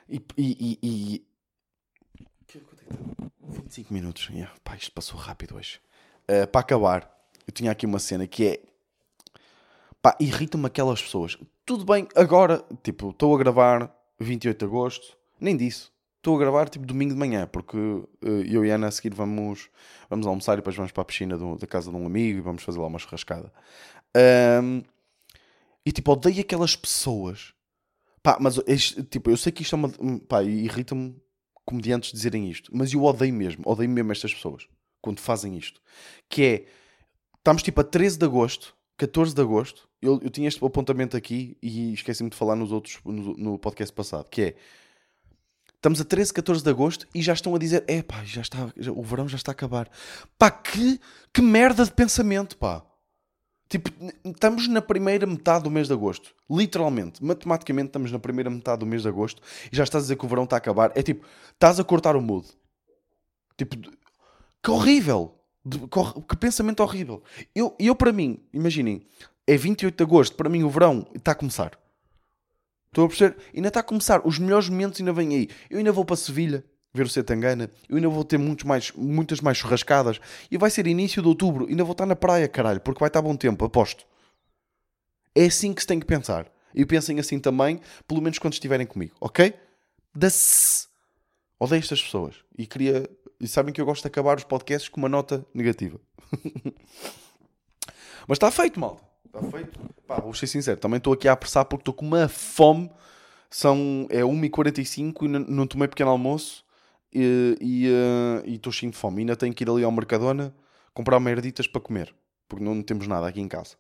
E. 0.10 0.22
e, 0.38 0.80
e, 0.82 1.16
e... 1.16 1.28
25 3.40 3.94
minutos. 3.94 4.30
Yeah. 4.30 4.54
Pá, 4.64 4.76
isto 4.76 4.92
passou 4.92 5.20
rápido 5.20 5.56
hoje. 5.56 5.80
Uh, 6.24 6.48
para 6.48 6.62
acabar, 6.62 7.28
eu 7.48 7.54
tinha 7.54 7.72
aqui 7.72 7.86
uma 7.86 8.00
cena 8.00 8.26
que 8.28 8.48
é. 8.48 8.71
Pá, 10.02 10.16
irritam-me 10.20 10.68
aquelas 10.68 11.02
pessoas. 11.02 11.38
Tudo 11.66 11.86
bem, 11.86 12.08
agora, 12.16 12.64
tipo, 12.84 13.10
estou 13.12 13.36
a 13.36 13.38
gravar 13.38 13.94
28 14.20 14.58
de 14.58 14.66
agosto, 14.66 15.18
nem 15.40 15.56
disso. 15.56 15.92
Estou 16.18 16.36
a 16.36 16.40
gravar 16.40 16.70
tipo 16.70 16.86
domingo 16.86 17.14
de 17.14 17.20
manhã, 17.20 17.48
porque 17.48 17.78
uh, 17.78 18.08
eu 18.22 18.64
e 18.64 18.72
a 18.72 18.76
Ana 18.76 18.88
a 18.88 18.92
seguir 18.92 19.14
vamos, 19.14 19.70
vamos 20.10 20.28
almoçar 20.28 20.54
e 20.54 20.56
depois 20.58 20.76
vamos 20.76 20.92
para 20.92 21.02
a 21.02 21.06
piscina 21.06 21.36
do, 21.36 21.56
da 21.58 21.66
casa 21.66 21.90
de 21.90 21.98
um 21.98 22.06
amigo 22.06 22.38
e 22.38 22.42
vamos 22.42 22.62
fazer 22.62 22.80
lá 22.80 22.86
uma 22.86 23.00
churrascada. 23.00 23.52
Um, 24.64 24.84
e 25.84 25.92
tipo, 25.92 26.12
odeio 26.12 26.42
aquelas 26.42 26.76
pessoas 26.76 27.56
Pá, 28.24 28.38
mas 28.40 28.56
tipo, 29.10 29.30
eu 29.30 29.38
sei 29.38 29.52
que 29.52 29.64
isto 29.64 29.76
é 29.76 29.78
uma. 29.78 29.92
um, 30.00 30.20
Pá, 30.20 30.44
irrita-me 30.44 31.16
comediantes 31.66 32.12
dizerem 32.12 32.50
isto, 32.50 32.72
mas 32.76 32.94
eu 32.94 33.04
odeio 33.04 33.34
mesmo, 33.34 33.64
odeio 33.66 33.90
mesmo 33.90 34.12
estas 34.12 34.34
pessoas 34.34 34.68
quando 35.02 35.20
fazem 35.20 35.58
isto. 35.58 35.82
Que 36.30 36.44
é. 36.44 36.66
Estamos 37.38 37.64
tipo 37.64 37.82
a 37.82 37.84
13 37.84 38.20
de 38.20 38.26
agosto, 38.26 38.76
14 39.02 39.34
de 39.34 39.42
agosto. 39.42 39.90
Eu, 40.00 40.20
eu 40.24 40.30
tinha 40.30 40.48
este 40.48 40.64
apontamento 40.64 41.18
aqui 41.18 41.58
e 41.62 41.92
esqueci-me 41.94 42.30
de 42.30 42.36
falar 42.38 42.56
nos 42.56 42.72
outros, 42.72 43.00
no, 43.04 43.34
no 43.36 43.58
podcast 43.58 43.92
passado. 43.94 44.30
Que 44.30 44.42
é. 44.42 44.56
Estamos 45.76 46.00
a 46.00 46.06
13, 46.06 46.32
14 46.32 46.64
de 46.64 46.70
agosto 46.70 47.08
e 47.16 47.20
já 47.24 47.34
estão 47.34 47.56
a 47.56 47.58
dizer: 47.58 47.84
é 47.88 48.04
pá, 48.04 48.24
já 48.24 48.42
está, 48.42 48.72
já- 48.78 48.92
o 48.92 49.02
verão 49.02 49.28
já 49.28 49.38
está 49.38 49.52
a 49.52 49.54
acabar. 49.54 49.90
Pá, 50.38 50.52
que, 50.52 51.00
que 51.34 51.42
merda 51.42 51.84
de 51.84 51.92
pensamento, 51.92 52.56
pá. 52.58 52.84
Tipo, 53.68 53.90
estamos 54.24 54.68
na 54.68 54.82
primeira 54.82 55.26
metade 55.26 55.64
do 55.64 55.72
mês 55.72 55.88
de 55.88 55.94
agosto. 55.94 56.36
Literalmente, 56.50 57.24
matematicamente, 57.24 57.88
estamos 57.88 58.12
na 58.12 58.20
primeira 58.20 58.50
metade 58.50 58.82
do 58.82 58.86
mês 58.86 59.02
de 59.02 59.08
agosto 59.08 59.42
e 59.72 59.76
já 59.76 59.84
estás 59.84 60.04
a 60.04 60.06
dizer 60.06 60.18
que 60.18 60.26
o 60.26 60.28
verão 60.28 60.44
está 60.44 60.58
a 60.58 60.60
acabar. 60.60 60.92
É 60.94 61.02
tipo, 61.02 61.26
estás 61.54 61.80
a 61.80 61.84
cortar 61.84 62.16
o 62.16 62.22
mood. 62.22 62.46
Tipo, 63.58 63.78
que 64.62 64.70
horrível. 64.70 65.41
De- 65.64 65.80
que, 66.28 66.36
pensamento 66.38 66.82
horrível. 66.82 67.24
Eu, 67.54 67.76
eu, 67.80 67.96
para 67.96 68.12
mim, 68.12 68.40
imaginem, 68.52 69.06
é 69.46 69.56
28 69.56 69.96
de 69.96 70.04
agosto, 70.04 70.36
para 70.36 70.50
mim 70.50 70.64
o 70.64 70.70
verão 70.70 71.06
está 71.16 71.32
a 71.34 71.36
começar. 71.36 71.78
Estou 72.88 73.06
a 73.06 73.08
perceber? 73.08 73.38
Ainda 73.56 73.70
está 73.70 73.80
a 73.80 73.84
começar. 73.84 74.22
Os 74.28 74.38
melhores 74.38 74.68
momentos 74.68 75.00
ainda 75.00 75.14
vêm 75.14 75.30
aí. 75.36 75.50
Eu 75.70 75.78
ainda 75.78 75.92
vou 75.94 76.04
para 76.04 76.18
Sevilha 76.18 76.64
ver 76.94 77.06
o 77.06 77.10
Setangana. 77.10 77.72
Eu 77.88 77.96
ainda 77.96 78.10
vou 78.10 78.24
ter 78.26 78.38
muitos 78.38 78.66
mais, 78.66 78.92
muitas 78.92 79.40
mais 79.40 79.58
churrascadas. 79.58 80.20
E 80.50 80.58
vai 80.58 80.70
ser 80.70 80.86
início 80.88 81.22
de 81.22 81.28
outubro. 81.28 81.68
Ainda 81.68 81.86
vou 81.86 81.94
estar 81.94 82.06
na 82.06 82.18
praia, 82.18 82.50
caralho, 82.50 82.82
porque 82.82 83.00
vai 83.00 83.08
estar 83.08 83.22
bom 83.22 83.36
tempo, 83.38 83.64
aposto. 83.64 84.06
É 85.34 85.46
assim 85.46 85.74
que 85.74 85.82
se 85.82 85.88
tem 85.88 86.00
que 86.02 86.06
pensar. 86.06 86.52
E 86.76 86.86
pensem 86.86 87.18
assim 87.20 87.40
também, 87.40 87.80
pelo 88.06 88.22
menos 88.22 88.40
quando 88.40 88.54
estiverem 88.54 88.86
comigo, 88.86 89.16
ok? 89.22 89.54
Da-se. 90.14 90.88
Odeio 91.60 91.80
estas 91.80 92.02
pessoas. 92.02 92.36
E 92.58 92.66
queria. 92.66 93.10
E 93.42 93.48
sabem 93.48 93.74
que 93.74 93.82
eu 93.82 93.86
gosto 93.86 94.04
de 94.04 94.08
acabar 94.08 94.38
os 94.38 94.44
podcasts 94.44 94.88
com 94.88 95.02
uma 95.02 95.10
nota 95.10 95.44
negativa. 95.52 96.00
Mas 98.28 98.36
está 98.36 98.52
feito, 98.52 98.80
malta. 98.80 99.02
Está 99.26 99.42
feito. 99.42 99.80
Pá, 100.06 100.20
vou 100.20 100.32
ser 100.36 100.46
sincero. 100.46 100.80
Também 100.80 101.00
estou 101.00 101.12
aqui 101.12 101.28
a 101.28 101.32
apressar 101.32 101.66
porque 101.66 101.82
estou 101.82 101.94
com 101.96 102.06
uma 102.06 102.28
fome. 102.28 102.92
São, 103.50 104.06
é 104.12 104.22
1h45 104.22 105.24
e 105.24 105.28
não, 105.28 105.66
tomei 105.66 105.88
pequeno 105.88 106.12
almoço. 106.12 106.64
E 107.12 107.58
eh, 107.90 108.44
estou 108.46 108.72
cheio 108.72 108.92
de 108.92 108.98
fome. 108.98 109.22
Ainda 109.22 109.36
tenho 109.36 109.54
que 109.56 109.64
ir 109.64 109.70
ali 109.72 109.84
ao 109.84 109.92
Mercadona 109.92 110.56
comprar 110.94 111.20
merditas 111.20 111.66
para 111.66 111.82
comer. 111.82 112.14
Porque 112.48 112.64
não 112.64 112.84
temos 112.84 113.08
nada 113.08 113.28
aqui 113.28 113.42
em 113.42 113.48
casa. 113.48 113.76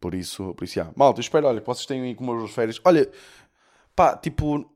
Por 0.00 0.14
isso, 0.14 0.54
por 0.54 0.62
isso, 0.62 0.74
já. 0.74 0.92
Malta, 0.94 1.18
eu 1.18 1.22
espero, 1.22 1.48
olha, 1.48 1.60
que 1.60 1.66
vocês 1.66 1.84
tenham 1.84 2.04
aí 2.04 2.14
com 2.14 2.22
umas 2.22 2.48
férias. 2.52 2.80
Olha, 2.84 3.10
pá, 3.96 4.16
tipo, 4.16 4.70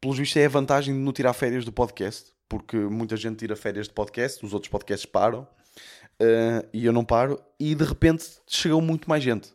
pelos 0.00 0.18
vistos 0.18 0.36
é 0.36 0.46
a 0.46 0.48
vantagem 0.48 0.94
de 0.94 1.00
não 1.00 1.12
tirar 1.12 1.32
férias 1.32 1.64
do 1.64 1.72
podcast. 1.72 2.33
Porque 2.48 2.76
muita 2.76 3.16
gente 3.16 3.38
tira 3.38 3.56
férias 3.56 3.88
de 3.88 3.94
podcast, 3.94 4.44
os 4.44 4.52
outros 4.52 4.70
podcasts 4.70 5.06
param. 5.06 5.46
eh, 6.20 6.64
e 6.72 6.84
eu 6.86 6.92
não 6.92 7.04
paro. 7.04 7.40
E 7.58 7.74
de 7.74 7.84
repente 7.84 8.24
chegou 8.46 8.80
muito 8.80 9.08
mais 9.08 9.22
gente. 9.22 9.52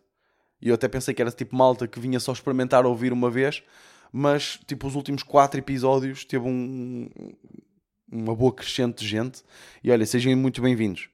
E 0.62 0.68
eu 0.70 0.76
até 0.76 0.88
pensei 0.90 1.14
que 1.14 1.22
era 1.22 1.32
tipo 1.32 1.56
malta 1.56 1.88
que 1.88 2.00
vinha 2.00 2.20
só 2.20 2.34
experimentar 2.34 2.86
ouvir 2.86 3.14
uma 3.14 3.30
vez. 3.32 3.64
Mas, 4.12 4.60
tipo, 4.68 4.88
os 4.88 4.96
últimos 4.96 5.22
quatro 5.24 5.60
episódios 5.60 6.26
teve 6.26 6.46
um, 6.48 7.10
uma 8.12 8.36
boa 8.36 8.52
crescente 8.52 9.00
de 9.04 9.08
gente. 9.08 9.44
E 9.84 9.92
olha, 9.92 10.06
sejam 10.06 10.36
muito 10.36 10.62
bem-vindos. 10.62 11.10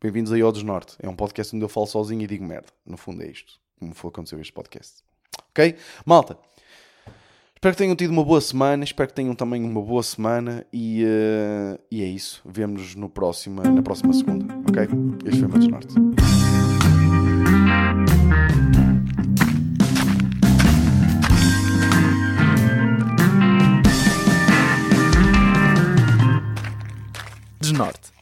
Bem-vindos 0.00 0.30
aí 0.32 0.42
ao 0.42 0.52
Desnorte. 0.52 0.94
É 1.00 1.08
um 1.08 1.16
podcast 1.16 1.56
onde 1.56 1.64
eu 1.64 1.68
falo 1.68 1.86
sozinho 1.86 2.22
e 2.22 2.26
digo 2.26 2.44
merda. 2.44 2.68
No 2.84 2.96
fundo 2.96 3.22
é 3.22 3.28
isto. 3.30 3.58
Como 3.78 3.94
foi 3.94 4.10
acontecer 4.10 4.38
este 4.40 4.52
podcast. 4.52 5.02
Ok? 5.50 5.74
Malta. 6.04 6.38
Espero 7.62 7.76
que 7.76 7.78
tenham 7.78 7.94
tido 7.94 8.10
uma 8.10 8.24
boa 8.24 8.40
semana. 8.40 8.82
Espero 8.82 9.08
que 9.08 9.14
tenham 9.14 9.36
também 9.36 9.62
uma 9.62 9.80
boa 9.80 10.02
semana. 10.02 10.66
E, 10.72 11.04
eh, 11.04 11.78
e 11.92 12.02
é 12.02 12.06
isso. 12.06 12.42
Vemo-nos 12.44 12.96
na 12.96 13.08
próxima 13.08 14.12
segunda. 14.12 14.52
Ok? 14.68 14.82
Este 15.24 15.38
foi 15.38 15.48
o 15.48 15.52
meu 15.52 15.60
Desnorte. 15.60 15.94
Desnorte. 27.60 28.12